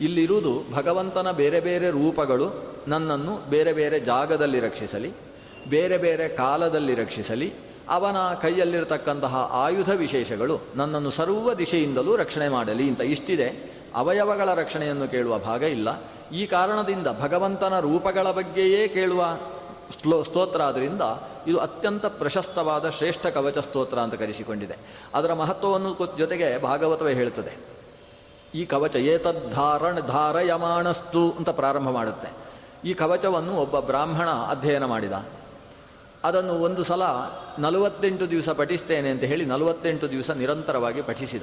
ಇಲ್ಲಿರುವುದು 0.00 0.72
ಭಗವಂತನ 0.72 1.30
ಬೇರೆ 1.30 1.60
ಬೇರೆ 1.60 1.90
ರೂಪಗಳು, 1.90 2.54
ನನ್ನನ್ನು 2.88 3.50
ಬೇರೆ 3.50 3.72
ಬೇರೆ 3.72 4.00
ಜಾಗದಲ್ಲಿ 4.00 4.60
ರಕ್ಷಿಸಲಿ, 4.60 5.12
ಬೇರೆ 5.68 5.98
ಬೇರೆ 5.98 6.28
ಕಾಲದಲ್ಲಿ 6.28 6.94
ರಕ್ಷಿಸಲಿ, 6.94 7.52
ಅವನ 7.88 8.16
ಕೈಯಲ್ಲಿರತಕ್ಕಂತಹ 8.42 9.48
ಆಯುಧ 9.52 9.90
ವಿಶೇಷಗಳು 9.90 10.60
ನನ್ನನ್ನು 10.76 11.10
ಸರ್ವ 11.10 11.54
ದಿಶೆಯಿಂದಲೂ 11.54 12.16
ರಕ್ಷಣೆ 12.16 12.48
ಮಾಡಲಿ 12.48 12.88
ಅಂತ 12.88 13.00
ಇಷ್ಟಿದೆ. 13.00 13.72
ಅವಯವಗಳ 13.94 14.54
ರಕ್ಷಣೆಯನ್ನು 14.54 15.08
ಕೇಳುವ 15.08 15.38
ಭಾಗ 15.38 15.62
ಇಲ್ಲ. 15.62 15.88
ಈ 16.32 16.46
ಕಾರಣದಿಂದ 16.46 17.06
ಭಗವಂತನ 17.20 17.80
ರೂಪಗಳ 17.80 18.30
ಬಗ್ಗೆಯೇ 18.30 18.88
ಕೇಳುವ 18.88 19.24
ಸ್ಲೋ 19.92 20.22
ಸ್ತೋತ್ರ 20.22 20.62
ಆದ್ದರಿಂದ 20.62 21.02
ಇದು 21.46 21.58
ಅತ್ಯಂತ 21.58 22.06
ಪ್ರಶಸ್ತವಾದ 22.06 22.88
ಶ್ರೇಷ್ಠ 22.88 23.26
ಕವಚ 23.26 23.58
ಸ್ತೋತ್ರ 23.58 23.98
ಅಂತ 23.98 24.14
ಕರೆಸಿಕೊಂಡಿದೆ. 24.14 24.76
ಅದರ 25.14 25.34
ಮಹತ್ವವನ್ನು 25.34 26.18
ಜೊತೆಗೆ 26.18 26.62
ಭಾಗವತವೇ 26.62 27.14
ಹೇಳುತ್ತದೆ. 27.14 27.72
ಈ 28.54 28.64
ಕವಚ 28.64 28.96
ಏತದ್ಧಾರಣ 28.96 30.00
ಧಾರಯಮಾಣಸ್ತು 30.00 31.30
ಅಂತ 31.30 31.48
ಪ್ರಾರಂಭ 31.48 31.88
ಮಾಡುತ್ತೆ. 31.88 32.28
ಈ 32.88 32.94
ಕವಚವನ್ನು 32.94 33.56
ಒಬ್ಬ 33.56 33.78
ಬ್ರಾಹ್ಮಣ 33.78 34.30
ಅಧ್ಯಯನ 34.30 34.84
ಮಾಡಿದ. 34.84 35.12
ಅದನ್ನು 36.24 36.52
ಒಂದು 36.52 36.84
ಸಲ 36.84 37.02
ನಲವತ್ತೆಂಟು 37.58 38.30
ದಿವಸ 38.30 38.48
ಪಠಿಸ್ತೇನೆ 38.48 39.10
ಅಂತ 39.10 39.22
ಹೇಳಿ 39.22 39.44
ನಲವತ್ತೆಂಟು 39.44 40.10
ದಿವಸ 40.10 40.30
ನಿರಂತರವಾಗಿ 40.30 41.02
ಪಠಿಸಿದ. 41.02 41.42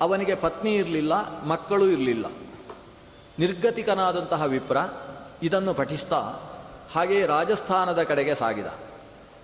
ಅವನಿಗೆ 0.00 0.34
ಪತ್ನಿ 0.34 0.74
ಇರಲಿಲ್ಲ, 0.74 1.42
ಮಕ್ಕಳು 1.44 1.86
ಇರಲಿಲ್ಲ. 1.86 2.26
ನಿರ್ಗತಿಕನಾದಂತಹ 3.38 4.42
ವಿಪ್ರ 4.42 4.76
ಇದನ್ನು 5.42 5.74
ಪಠಿಸ್ತಾ 5.74 6.49
ಹಾಗೆಯೇ 6.94 7.26
ರಾಜಸ್ಥಾನದ 7.26 8.02
ಕಡೆಗೆ 8.02 8.34
ಸಾಗಿದ. 8.34 8.66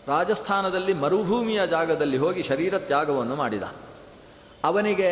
ರಾಜಸ್ಥಾನದಲ್ಲಿ 0.09 0.95
ಮರುಭೂಮಿಯ 0.95 1.67
ಜಾಗದಲ್ಲಿ 1.67 2.17
ಹೋಗಿ 2.17 2.43
ಶರೀರ 2.43 2.79
ತ್ಯಾಗವನ್ನು 2.79 3.37
ಮಾಡಿದ. 3.37 3.63
ಅವನಿಗೆ 4.65 5.11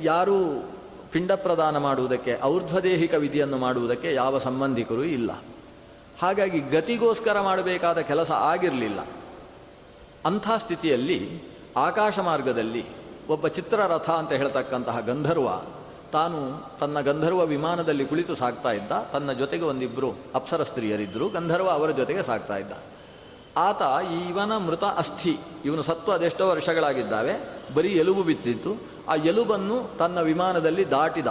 ಯಾರೂ 0.00 0.68
ಪಿಂಡ 1.12 1.32
ಪ್ರದಾನ 1.32 1.78
ಮಾಡುವುದಕ್ಕೆ, 1.78 2.38
ಔರ್ಧ್ವದೇಹಿಕ 2.42 3.14
ವಿಧಿಯನ್ನು 3.14 3.58
ಮಾಡುವುದಕ್ಕೆ 3.58 4.14
ಯಾವ 4.14 4.38
ಸಂಬಂಧಿಕರು 4.38 5.04
ಇಲ್ಲ. 5.04 5.42
ಹಾಗಾಗಿ 6.22 6.60
ಗತಿಗೋಸ್ಕರ 6.60 7.40
ಮಾಡಬೇಕಾದ 7.40 7.98
ಕೆಲಸ 7.98 8.30
ಆಗಿರಲಿಲ್ಲ. 8.30 9.00
ಅಂಥ 10.26 10.50
ಸ್ಥಿತಿಯಲ್ಲಿ 10.56 11.42
ಆಕಾಶ 11.76 12.18
ಮಾರ್ಗದಲ್ಲಿ 12.18 12.84
ಒಬ್ಬ 13.28 13.46
ಚಿತ್ರರಥ 13.46 14.10
ಅಂತ 14.10 14.32
ಹೇಳ್ತಕ್ಕಂತಹ 14.32 15.00
ಗಂಧರ್ವ 15.00 15.75
ತಾನು 16.12 16.70
ತನ್ನ 16.80 17.00
ಗಂಧರ್ವ 17.00 17.46
ವಿಮಾನದಲ್ಲಿ 17.46 18.04
ಕುಳಿತು 18.04 18.34
ಸಾಕ್ತಾ 18.34 18.72
ಇದ್ದ. 18.72 18.92
ತನ್ನ 19.12 19.32
ಜೊತೆಗೆ 19.32 19.64
ಒಂದಿಬ್ಬರು 19.64 20.14
ಅಪ್ಸರ 20.34 20.62
ಸ್ತ್ರೀಯರಿದ್ದರು. 20.62 21.28
ಗಂಧರ್ವ 21.28 21.70
ಅವರ 21.70 21.90
ಜೊತೆಗೆ 21.90 22.22
ಸಾಕ್ತಾ 22.22 22.56
ಇದ್ದ. 22.56 22.72
ಆತ 23.56 23.82
ಇವನ 24.28 24.56
ಮೃತ 24.56 24.84
ಅಸ್ಥಿ, 24.84 25.38
ಇವನು 25.64 25.82
ಸತ್ತು 25.82 26.12
ಅದೆಷ್ಟೋ 26.12 26.48
ವರ್ಷಗಳಾಗಿದ್ದಾವೆ, 26.48 27.32
ಬರೀ 27.74 27.88
ಎಲುಬು 27.88 28.22
ಬಿತ್ತಿತ್ತು. 28.22 28.76
ಆ 29.08 29.14
ಎಲುಬನ್ನು 29.14 29.98
ತನ್ನ 29.98 30.20
ವಿಮಾನದಲ್ಲಿ 30.20 30.90
ದಾಟಿದ. 30.90 31.26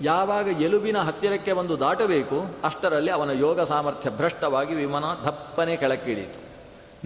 ಯಾವಾಗ 0.00 0.62
ಎಲುಬಿನ 0.62 0.98
ಹತ್ತಿರಕ್ಕೆ 0.98 1.52
ಒಂದು 1.52 1.80
ದಾಟಬೇಕು, 1.80 2.54
ಅಷ್ಟರಲ್ಲಿ 2.64 3.10
ಅವನ 3.10 3.30
ಯೋಗ 3.30 3.60
ಸಾಮರ್ಥ್ಯ 3.60 4.10
ಭ್ರಷ್ಟವಾಗಿ 4.10 4.74
ವಿಮಾನ 4.74 5.04
ದಪ್ಪನೆ 5.04 5.76
ಕೆಳಕ್ಕಿಳಿಯಿತು. 5.76 6.40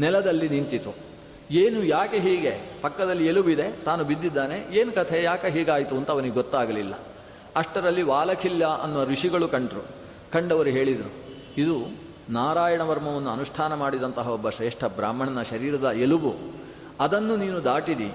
ನೆಲದಲ್ಲಿ 0.01 0.49
ನಿಂತಿತು. 0.49 1.13
ಏನು, 1.51 1.85
ಯಾಕೆ 1.85 2.19
ಹೀಗೆ? 2.19 2.61
ಪಕ್ಕದಲ್ಲಿ 2.83 3.27
ಎಲುಬಿದೆ, 3.27 3.73
ತಾನು 3.85 4.05
ಬಿದ್ದಿದ್ದಾನೆ. 4.05 4.67
ಏನು 4.73 4.93
ಕಥೆ, 4.93 5.23
ಯಾಕೆ 5.23 5.49
ಹೀಗಾಯಿತು 5.49 5.97
ಅಂತ 5.97 6.11
ಅವನಿಗೆ 6.11 6.35
ಗೊತ್ತಾಗಲಿಲ್ಲ. 6.35 6.95
ಅಷ್ಟರಲ್ಲಿ 7.57 8.03
ವಾಲಖಿಲ್ಯ 8.03 8.67
ಅನ್ನುವ 8.83 9.05
ಋಷಿಗಳು 9.05 9.49
ಕಂಡರು 9.49 9.85
ಕಂಡವರು 10.33 10.71
ಹೇಳಿದರು, 10.71 11.11
ಇದು 11.57 12.05
ನಾರಾಯಣ 12.31 12.83
ವರ್ಮವನ್ನು 12.83 13.31
ಅನುಷ್ಠಾನ 13.31 13.75
ಮಾಡಿದಂತಹ 13.75 14.29
ಒಬ್ಬ 14.29 14.51
ಶ್ರೇಷ್ಠ 14.51 14.85
ಬ್ರಾಹ್ಮಣನ 14.85 15.43
ಶರೀರದ 15.43 15.85
ಎಲುಬು. 15.85 16.35
ಅದನ್ನು 17.01 17.37
ನೀನು 17.37 17.65
ದಾಟಿದಿ. 17.65 18.11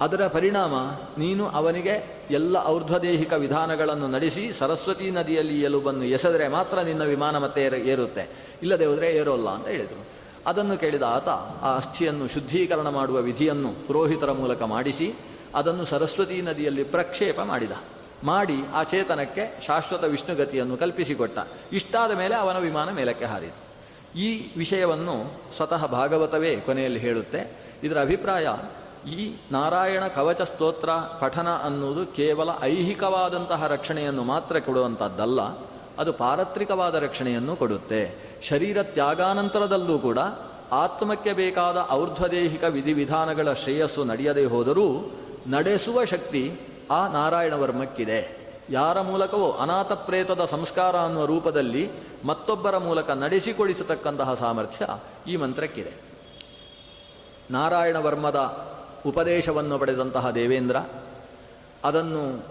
ಅದರ 0.00 0.26
ಪರಿಣಾಮ, 0.26 0.74
ನೀನು 1.18 1.48
ಅವನಿಗೆ 1.48 2.24
ಎಲ್ಲ 2.30 2.56
ಔರ್ಧ್ವದೇಹಿಕ 2.66 3.32
ವಿಧಾನಗಳನ್ನು 3.32 4.08
ನಡೆಸಿ 4.08 4.52
ಸರಸ್ವತಿ 4.52 5.10
ನದಿಯಲ್ಲಿ 5.10 5.62
ಎಲುಬನ್ನು 5.62 6.04
ಎಸೆದರೆ 6.04 6.48
ಮಾತ್ರ 6.48 6.82
ನಿನ್ನ 6.82 7.02
ವಿಮಾನ 7.02 7.38
ಮತ್ತೆ 7.38 7.62
ಏರ, 7.62 7.74
ಏರುತ್ತೆ. 7.74 8.28
ಇಲ್ಲದೆ 8.62 8.86
ಹೋದರೆ 8.86 9.16
ಏರೋಲ್ಲ, 9.16 9.48
ಅಂತ 9.48 9.68
ಹೇಳಿದರು. 9.68 10.11
ಅದನ್ನು 10.46 10.78
ಕೇಳಿದ 10.78 11.02
ಆತ, 11.02 11.28
ಆ 11.62 11.76
ಅಸ್ಥಿಯನ್ನು 11.76 12.28
ಶುದ್ಧೀಕರಣ 12.28 12.88
ಮಾಡುವ 12.88 13.16
ವಿಧಿಯನ್ನು 13.16 13.86
ಪುರೋಹಿತರ 13.86 14.32
ಮೂಲಕ 14.32 14.62
ಮಾಡಿಸಿ, 14.62 15.14
ಅದನ್ನು 15.54 15.84
ಸರಸ್ವತಿ 15.84 16.42
ನದಿಯಲ್ಲಿ 16.42 16.84
ಪ್ರಕ್ಷೇಪ 16.84 17.40
ಮಾಡಿದ. 17.40 17.72
ಮಾಡಿ 18.24 18.54
ಆ 18.74 18.82
ಚೇತನಕ್ಕೆ 18.82 19.60
ಶಾಶ್ವತ 19.66 20.04
ವಿಷ್ಣುಗತಿಯನ್ನು 20.04 20.76
ಕಲ್ಪಿಸಿಕೊಟ್ಟ. 20.76 21.38
ಇಷ್ಟಾದ 21.72 22.12
ಮೇಲೆ 22.16 22.34
ಅವನ 22.34 22.58
ವಿಮಾನ 22.58 22.90
ಮೇಲಕ್ಕೆ 22.90 23.24
ಹಾರಿತು. 23.24 23.72
ಈ 24.18 24.58
ವಿಷಯವನ್ನು 24.58 25.32
ಸ್ವತಃ 25.56 25.86
ಭಾಗವತವೇ 25.86 26.56
ಕೊನೆಯಲ್ಲಿ 26.56 26.98
ಹೇಳುತ್ತೆ. 26.98 27.56
ಇದರ 27.82 28.00
ಅಭಿಪ್ರಾಯ, 28.00 28.48
ಈ 29.10 29.36
ನಾರಾಯಣ 29.52 30.06
ಕವಚ 30.06 30.40
ಸ್ತೋತ್ರ 30.40 30.90
ಪಠನ 31.20 31.48
ಅನ್ನುವುದು 31.48 32.06
ಕೇವಲ 32.06 32.48
ಐಹಿಕವಾದಂತಹ 32.62 33.66
ರಕ್ಷಣೆಯನ್ನು 33.66 34.24
ಮಾತ್ರ 34.24 34.58
ಕೊಡುವಂಥದ್ದಲ್ಲ 34.58 35.71
ಅದು 35.98 36.12
ಪಾರತ್ರಿಕವಾದ 36.12 36.94
ರಕ್ಷಣೆಯನ್ನು 36.94 37.56
ಕೊಡುತ್ತೆ. 37.56 38.14
ಶರೀರ 38.42 38.82
ತ್ಯಾಗಾನಂತರದಲ್ಲೂ 38.82 39.98
ಕೂಡ 39.98 40.18
ಆತ್ಮಕ್ಕೆ 40.72 41.32
ಬೇಕಾದ 41.32 41.86
ಔರ್ಧ್ವದೇಹಿಕ 41.90 42.64
ವಿಧಿವಿಧಾನಗಳ 42.64 43.52
ಶ್ರೇಯಸ್ಸು 43.52 44.04
ನಡೆಯದೇ 44.04 44.44
ಹೋದರೂ 44.44 45.12
ನಡೆಸುವ 45.46 46.04
ಶಕ್ತಿ 46.04 46.60
ಆ 46.90 47.08
ನಾರಾಯಣ 47.08 47.54
ವರ್ಮಕ್ಕಿದೆ 47.54 48.42
ಯಾರ 48.70 49.00
ಮೂಲಕವೋ 49.00 49.52
ಅನಾಥ 49.52 49.92
ಪ್ರೇತದ 49.92 50.44
ಸಂಸ್ಕಾರ 50.44 50.96
ಅನ್ನುವ 50.96 51.24
ರೂಪದಲ್ಲಿ 51.24 51.90
ಮತ್ತೊಬ್ಬರ 52.24 52.78
ಮೂಲಕ 52.78 53.10
ನಡೆಸಿಕೊಡಿಸತಕ್ಕಂತಹ 53.10 54.34
ಸಾಮರ್ಥ್ಯ 54.34 54.86
ಈ 55.26 55.36
ಮಂತ್ರಕ್ಕಿದೆ. 55.36 55.92
ನಾರಾಯಣ 57.50 57.96
ವರ್ಮದ 57.96 58.66
ಉಪದೇಶವನ್ನು 59.06 59.78
ಪಡೆದಂತಹ 59.78 60.30
ದೇವೇಂದ್ರ 60.30 60.76
ಅದನ್ನು 61.84 62.44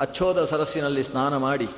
ಅಚ್ಚೋದ 0.00 0.44
ಸರಸ್ಸಿನಲ್ಲಿ 0.44 1.02
ಸ್ನಾನ 1.02 1.36
ಮಾಡಿ 1.36 1.68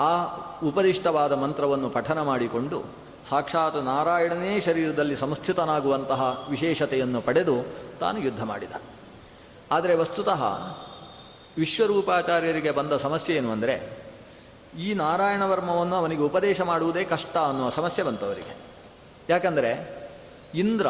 ಆ 0.00 0.24
ಉಪದಿಷ್ಟವಾದ 0.68 1.32
ಮಂತ್ರವನ್ನು 1.32 1.90
ಪಠನ 1.90 2.22
ಮಾಡಿಕೊಂಡು 2.22 2.82
ಸಾಕ್ಷಾತ್ 3.28 3.84
ನಾರಾಯಣನೇ 3.84 4.60
ಶರೀರದಲ್ಲಿ 4.60 5.16
ಸಂಸ್ಥಿತನಾಗುವಂತಹ 5.16 6.46
ವಿಶೇಷತೆಯನ್ನು 6.50 7.20
ಪಡೆದು 7.20 7.66
ತಾನು 8.00 8.18
ಯುದ್ಧ 8.18 8.42
ಮಾಡಿದ. 8.42 8.72
ಆದರೆ 9.72 9.94
ವಸ್ತುತಃ 9.94 10.44
ವಿಶ್ವರೂಪಾಚಾರ್ಯರಿಗೆ 11.58 12.70
ಬಂದ 12.70 12.92
ಸಮಸ್ಯೆ 12.92 13.36
ಏನು 13.36 13.52
ಅಂದರೆ, 13.52 14.04
ಈ 14.78 14.94
ನಾರಾಯಣ 14.94 15.42
ವರ್ಮವನ್ನು 15.44 15.96
ಅವನಿಗೆ 15.96 16.22
ಉಪದೇಶ 16.22 16.60
ಮಾಡುವುದೇ 16.60 17.04
ಕಷ್ಟ 17.04 17.36
ಅನ್ನುವ 17.36 17.68
ಸಮಸ್ಯೆ 17.68 18.04
ಬಂತು 18.04 18.26
ಅವರಿಗೆ. 18.26 18.56
ಯಾಕಂದರೆ, 19.28 19.98
ಇಂದ್ರ 20.54 20.86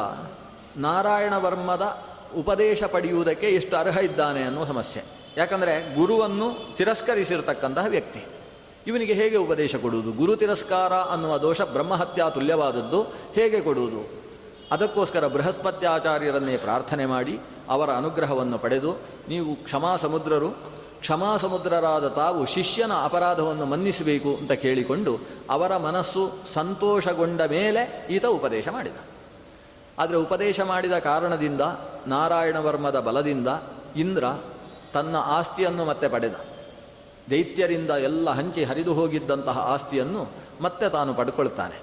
ನಾರಾಯಣ 0.77 1.37
ವರ್ಮದ 1.37 2.03
ಉಪದೇಶ 2.37 2.85
ಪಡೆಯುವುದಕ್ಕೆ 2.85 3.47
ಎಷ್ಟು 3.47 3.77
ಅರ್ಹ 3.77 3.99
ಇದ್ದಾನೆ 3.99 4.43
ಅನ್ನುವ 4.43 4.65
ಸಮಸ್ಯೆ. 4.65 5.03
ಯಾಕಂದರೆ, 5.37 5.95
ಗುರುವನ್ನು 5.95 6.77
ತಿರಸ್ಕರಿಸಿರ್ತಕ್ಕಂತಹ 6.77 7.87
ವ್ಯಕ್ತಿ. 7.87 8.25
ಇವನಿಗೆ 8.87 9.13
ಹೇಗೆ 9.13 9.37
ಉಪದೇಶ 9.37 9.77
ಕೊಡುವುದು? 9.77 10.13
ಗುರು 10.13 10.37
ತಿರಸ್ಕಾರ 10.37 10.93
ಅನ್ನುವ 10.93 11.39
ದೋಷ 11.39 11.61
ಬ್ರಹ್ಮಹತ್ಯಾ 11.61 12.29
ತುಲ್ಯವಾದದ್ದು, 12.29 13.03
ಹೇಗೆ 13.35 13.61
ಕೊಡುವುದು? 13.61 14.25
ಅದಕ್ಕೋಸ್ಕರ 14.73 15.27
ಬೃಹಸ್ಪತ್ಯಾಚಾರ್ಯರನ್ನೇ 15.27 16.57
ಪ್ರಾರ್ಥನೆ 16.57 17.07
ಮಾಡಿ, 17.07 17.41
ಅವರ 17.69 17.91
ಅನುಗ್ರಹವನ್ನು 17.91 18.59
ಪಡೆದು, 18.59 18.93
ನೀವು 19.29 19.55
ಕ್ಷಮಾ 19.55 19.97
ಸಮುದ್ರರು, 19.97 20.49
ಕ್ಷಮಾ 21.01 21.37
ಸಮುದ್ರರಾದ 21.37 22.09
ತಾವು 22.09 22.47
ಶಿಷ್ಯನ 22.47 22.93
ಅಪರಾಧವನ್ನು 22.93 23.65
ಮನ್ನಿಸಬೇಕು 23.65 24.37
ಅಂತ 24.37 24.53
ಕೇಳಿಕೊಂಡು, 24.53 25.19
ಅವರ 25.51 25.77
ಮನಸ್ಸು 25.77 26.33
ಸಂತೋಷಗೊಂಡ 26.55 27.41
ಮೇಲೆ 27.41 28.07
ಈತ 28.11 28.27
ಉಪದೇಶ 28.27 28.69
ಮಾಡಿದ. 28.69 28.97
ಆದರೆ 29.99 30.17
ಉಪದೇಶ 30.17 30.61
ಮಾಡಿದ 30.61 30.99
ಕಾರಣದಿಂದ, 30.99 31.61
ನಾರಾಯಣ 32.07 32.57
ವರ್ಮದ 32.57 33.01
ಬಲದಿಂದ 33.01 33.49
ಇಂದ್ರ 33.97 34.25
ತನ್ನ 34.93 35.17
ಆಸ್ತಿಯನ್ನು 35.17 35.85
ಮತ್ತೆ 35.85 36.09
ಪಡೆದ. 36.09 36.35
ದೈತ್ಯರಿಂದ 37.31 37.91
ಎಲ್ಲ 37.91 38.31
ಹಂಚಿ 38.31 38.65
ಹರಿದು 38.65 38.95
ಹೋಗಿದ್ದಂತಹ 38.95 39.59
ಆಸ್ತಿಯನ್ನು 39.59 40.31
ಮತ್ತೆ 40.61 40.89
ತಾನು 40.89 41.15
ಪಡ್ಕೊಳ್ತಾನೆ. 41.15 41.81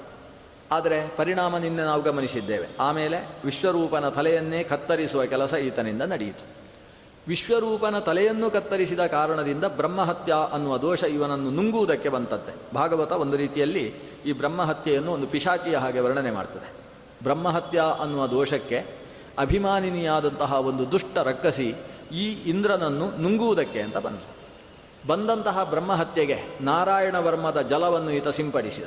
ಆದರೆ 0.72 1.16
ಪರಿಣಾಮ 1.18 1.58
ನಿನ್ನೆ 1.58 1.84
ನಾವು 1.84 2.02
ಗಮನಿಸಿದ್ದೇವೆ. 2.02 2.68
ಆಮೇಲೆ 2.80 3.28
ವಿಶ್ವರೂಪನ 3.46 4.10
ತಲೆಯನ್ನೇ 4.10 4.64
ಕತ್ತರಿಸುವ 4.64 5.26
ಕೆಲಸ 5.26 5.54
ಈತನಿಂದ 5.54 6.02
ನಡೆಯಿತು. 6.02 6.46
ವಿಶ್ವರೂಪನ 7.28 8.00
ತಲೆಯನ್ನು 8.00 8.52
ಕತ್ತರಿಸಿದ 8.52 9.00
ಕಾರಣದಿಂದ 9.00 9.66
ಬ್ರಹ್ಮಹತ್ಯ 9.66 10.34
ಅನ್ನುವ 10.52 10.78
ದೋಷ 10.78 11.04
ಇವನನ್ನು 11.04 11.52
ನುಂಗುವುದಕ್ಕೆ 11.52 12.10
ಬಂತದ್ದೆ 12.10 12.76
ಭಾಗವತ 12.76 13.12
ಒಂದು 13.12 13.38
ರೀತಿಯಲ್ಲಿ 13.38 13.94
ಈ 14.26 14.32
ಬ್ರಹ್ಮಹತ್ಯೆಯನ್ನು 14.32 15.12
ಒಂದು 15.12 15.28
ಪಿಶಾಚಿಯ 15.28 15.78
ಹಾಗೆ 15.78 16.00
ವರ್ಣನೆ 16.00 16.32
ಮಾಡ್ತದೆ. 16.32 16.74
ಬ್ರಹ್ಮಹತ್ಯ 17.24 17.84
ಅನ್ನುವ 18.00 18.28
ದೋಷಕ್ಕೆ 18.28 18.86
ಅಭಿಮಾನಿನಿಯಾದಂತಹ 19.38 20.54
ಒಂದು 20.54 20.92
ದುಷ್ಟ 20.92 21.18
ರಕ್ಕಸಿ 21.18 21.76
ಈ 22.14 22.50
ಇಂದ್ರನನ್ನು 22.50 23.22
ನುಂಗುವುದಕ್ಕೆ 23.22 23.82
ಅಂತ 23.82 23.98
ಬಂತು 23.98 24.31
ಬಂದಂತಹ 25.08 25.64
ಬ್ರಹ್ಮಹತ್ಯೆಗೆ 25.64 26.40
ನಾರಾಯಣ 26.62 27.16
ವರ್ಮದ 27.16 27.62
ಜಲವನ್ನು 27.62 28.12
ಈತ 28.12 28.28
ಸಿಂಪಡಿಸಿದ. 28.28 28.86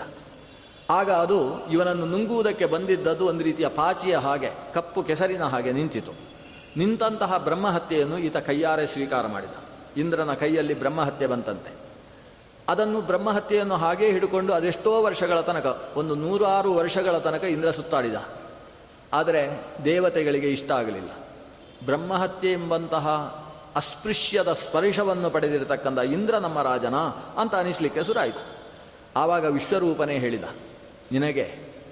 ಆಗ 0.91 1.11
ಅದು 1.11 1.67
ಇವನನ್ನು 1.71 2.07
ನುಂಗುವುದಕ್ಕೆ 2.07 2.67
ಬಂದಿದ್ದದ್ದು 2.67 3.27
ಒಂದು 3.27 3.45
ರೀತಿಯ 3.45 3.69
ಪಾಚಿಯ 3.69 4.17
ಹಾಗೆ, 4.17 4.51
ಕಪ್ಪು 4.75 5.03
ಕೆಸರಿನ 5.03 5.45
ಹಾಗೆ 5.45 5.73
ನಿಂತಿತು. 5.73 6.13
ನಿಂತಹ 6.77 7.37
ಬ್ರಹ್ಮಹತ್ಯೆಯನ್ನು 7.37 8.19
ಈತ 8.19 8.37
ಕೈಯಾರೆ 8.37 8.87
ಸ್ವೀಕಾರ 8.87 9.27
ಮಾಡಿದ. 9.27 9.51
ಇಂದ್ರನ 9.97 10.35
ಕೈಯಲ್ಲಿ 10.35 10.79
ಬ್ರಹ್ಮಹತ್ಯೆ 10.79 11.27
ಬಂತಂತೆ. 11.27 11.73
ಅದನ್ನು 12.69 13.01
ಬ್ರಹ್ಮಹತ್ಯೆಯನ್ನು 13.01 13.77
ಹಾಗೇ 13.77 14.11
ಹಿಡ್ಕೊಂಡು 14.11 14.53
ಅದೆಷ್ಟೋ 14.53 15.03
ವರ್ಷಗಳ 15.03 15.41
ತನಕ, 15.41 15.93
ಒಂದು 15.97 16.15
ನೂರಾರು 16.15 16.75
ವರ್ಷಗಳ 16.75 17.19
ತನಕ 17.19 17.45
ಇಂದ್ರ 17.45 17.71
ಸುತ್ತಾಡಿದ. 17.71 18.15
ಆದರೆ 19.13 19.61
ದೇವತೆಗಳಿಗೆ 19.85 20.51
ಇಷ್ಟ 20.51 20.71
ಆಗಲಿಲ್ಲ. 20.71 21.09
ಬ್ರಹ್ಮಹತ್ಯೆ 21.85 22.53
ಎಂಬಂತಹ 22.53 23.44
ಅಸ್ಪೃಶ್ಯದ 23.77 24.53
ಸ್ಪರ್ಶವನ್ನು 24.53 25.31
ಪಡೆದಿರತಕ್ಕಂಥ 25.31 25.99
ಇಂದ್ರ 25.99 26.39
ನಮ್ಮ 26.39 26.63
ರಾಜನ 26.63 26.97
ಅಂತ 27.39 27.55
ಅನಿಸ್ಲಿಕ್ಕೆ 27.55 28.05
ಶುರುವಾಯಿತು 28.05 28.43
ಆವಾಗ 29.17 29.45
ವಿಶ್ವರೂಪನೇ 29.45 30.19
ಹೇಳಿದ, 30.19 30.45
ನಿನಗೆ 31.13 31.47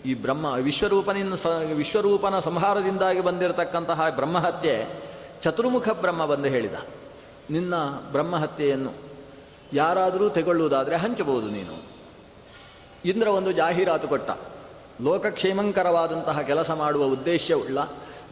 ಈ 0.07 0.14
ಬ್ರಹ್ಮ 0.14 0.45
ವಿಶ್ವರೂಪನಿಂದ 0.45 1.35
ವಿಶ್ವರೂಪನ 1.75 2.38
ಸಂಹಾರದಿಂದಾಗಿ 2.38 3.21
ಬಂದಿರತಕ್ಕಂತಹ 3.21 4.09
ಬ್ರಹ್ಮಹತ್ಯೆ 4.09 4.75
ಚತುರ್ಮುಖ 5.42 5.88
ಬ್ರಹ್ಮ 5.88 6.27
ಬಂದು 6.27 6.49
ಹೇಳಿದ. 6.49 6.75
ನಿನ್ನ 7.51 7.75
ಬ್ರಹ್ಮಹತ್ಯೆಯನ್ನು 8.12 8.92
ಯಾರಾದರೂ 9.73 10.29
ತೆಗೊಳ್ಳುವುದಾದರೆ 10.29 10.97
ಹಂಚಬಹುದು 10.97 11.47
ನೀನು. 11.47 11.77
ಇಂದ್ರ 13.05 13.29
ಒಂದು 13.29 13.53
ಜಾಹೀರಾತು 13.53 14.09
ಕೊಟ್ಟ, 14.09 14.31
ಲೋಕಕ್ಷೇಮಂಕರವಾದಂತಹ 15.03 16.40
ಕೆಲಸ 16.40 16.71
ಮಾಡುವ 16.71 17.05
ಉದ್ದೇಶವುಳ್ಳ 17.05 17.79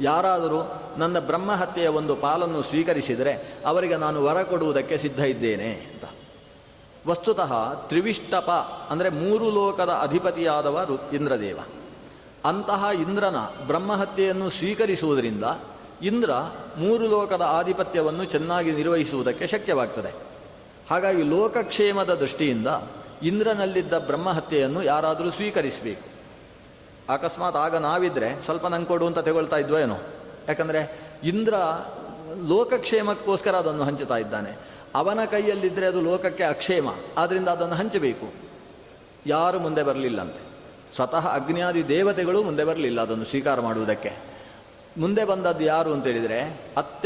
ಯಾರಾದರೂ 0.00 0.82
ನನ್ನ 0.98 1.18
ಬ್ರಹ್ಮಹತ್ಯೆಯ 1.18 1.88
ಒಂದು 1.88 2.16
ಪಾಲನ್ನು 2.16 2.62
ಸ್ವೀಕರಿಸಿದರೆ 2.62 3.54
ಅವರಿಗೆ 3.66 3.96
ನಾನು 3.96 4.24
ವರ 4.24 4.42
ಕೊಡುವುದಕ್ಕೆ 4.42 4.96
ಸಿದ್ಧ 4.96 5.20
ಇದ್ದೇನೆ 5.20 5.72
ಅಂತ. 5.72 6.04
ವಸ್ತುತಃ 7.06 7.74
ತ್ರಿವಿಷ್ಟಪ 7.74 8.50
ಅಂದರೆ 8.90 9.08
ಮೂರು 9.08 9.50
ಲೋಕದ 9.50 9.88
ಅಧಿಪತಿಯಾದವ 9.88 10.98
ಇಂದ್ರದೇವ. 11.12 11.58
ಅಂತಹ 12.44 12.84
ಇಂದ್ರನ 12.94 13.36
ಬ್ರಹ್ಮಹತ್ಯೆಯನ್ನು 13.66 14.50
ಸ್ವೀಕರಿಸುವುದರಿಂದ 14.50 15.44
ಇಂದ್ರ 16.02 16.30
ಮೂರು 16.78 17.06
ಲೋಕದ 17.06 17.42
ಆಧಿಪತ್ಯವನ್ನು 17.42 18.24
ಚೆನ್ನಾಗಿ 18.24 18.72
ನಿರ್ವಹಿಸುವುದಕ್ಕೆ 18.72 19.46
ಶಕ್ಯವಾಗ್ತದೆ. 19.46 20.14
ಹಾಗಾಗಿ 20.90 21.22
ಲೋಕಕ್ಷೇಮದ 21.22 22.14
ದೃಷ್ಟಿಯಿಂದ 22.14 22.66
ಇಂದ್ರನಲ್ಲಿದ್ದ 23.22 23.98
ಬ್ರಹ್ಮಹತ್ಯೆಯನ್ನು 23.98 24.82
ಯಾರಾದರೂ 24.82 25.30
ಸ್ವೀಕರಿಸಬೇಕು. 25.30 26.09
ಅಕಸ್ಮಾತ್ 27.12 27.56
ಆಗ 27.56 27.76
ನಾವಿದ್ರೆ 27.76 28.42
ಸ್ವಲ್ಪ 28.42 28.66
ನಂಗೆ 28.66 28.86
ಕೊಡು 28.86 29.06
ಅಂತ 29.06 29.18
ತಗೊಳ್ತಾ 29.18 29.56
ಇದ್ವೋ 29.56 29.78
ಏನೋ. 29.78 29.96
ಯಾಕಂದರೆ 30.48 31.00
ಇಂದ್ರ 31.24 31.54
ಲೋಕಕ್ಷೇಮಕ್ಕೋಸ್ಕರ 32.48 33.56
ಅದನ್ನು 33.56 33.84
ಹಂಚುತ್ತಾ 33.84 34.16
ಇದ್ದಾನೆ. 34.16 34.58
ಅವನ 34.94 35.24
ಕೈಯಲ್ಲಿದ್ದರೆ 35.24 35.86
ಅದು 35.86 36.00
ಲೋಕಕ್ಕೆ 36.00 36.44
ಅಕ್ಷೇಮ. 36.44 36.88
ಆದ್ದರಿಂದ 37.18 37.48
ಅದನ್ನು 37.48 37.74
ಹಂಚಬೇಕು. 37.74 38.32
ಯಾರು 39.26 39.58
ಮುಂದೆ 39.58 39.82
ಬರಲಿಲ್ಲಂತೆ. 39.82 40.50
ಸ್ವತಃ 40.94 41.28
ಅಗ್ನಿಯಾದಿ 41.28 41.88
ದೇವತೆಗಳು 41.88 42.42
ಮುಂದೆ 42.42 42.64
ಬರಲಿಲ್ಲ 42.64 43.00
ಅದನ್ನು 43.00 43.24
ಸ್ವೀಕಾರ 43.24 43.60
ಮಾಡುವುದಕ್ಕೆ. 43.60 44.12
ಮುಂದೆ 44.98 45.24
ಬಂದದ್ದು 45.24 45.64
ಯಾರು 45.64 45.92
ಅಂತೇಳಿದರೆ 45.92 46.60
ಅತ್ಯ 46.76 46.96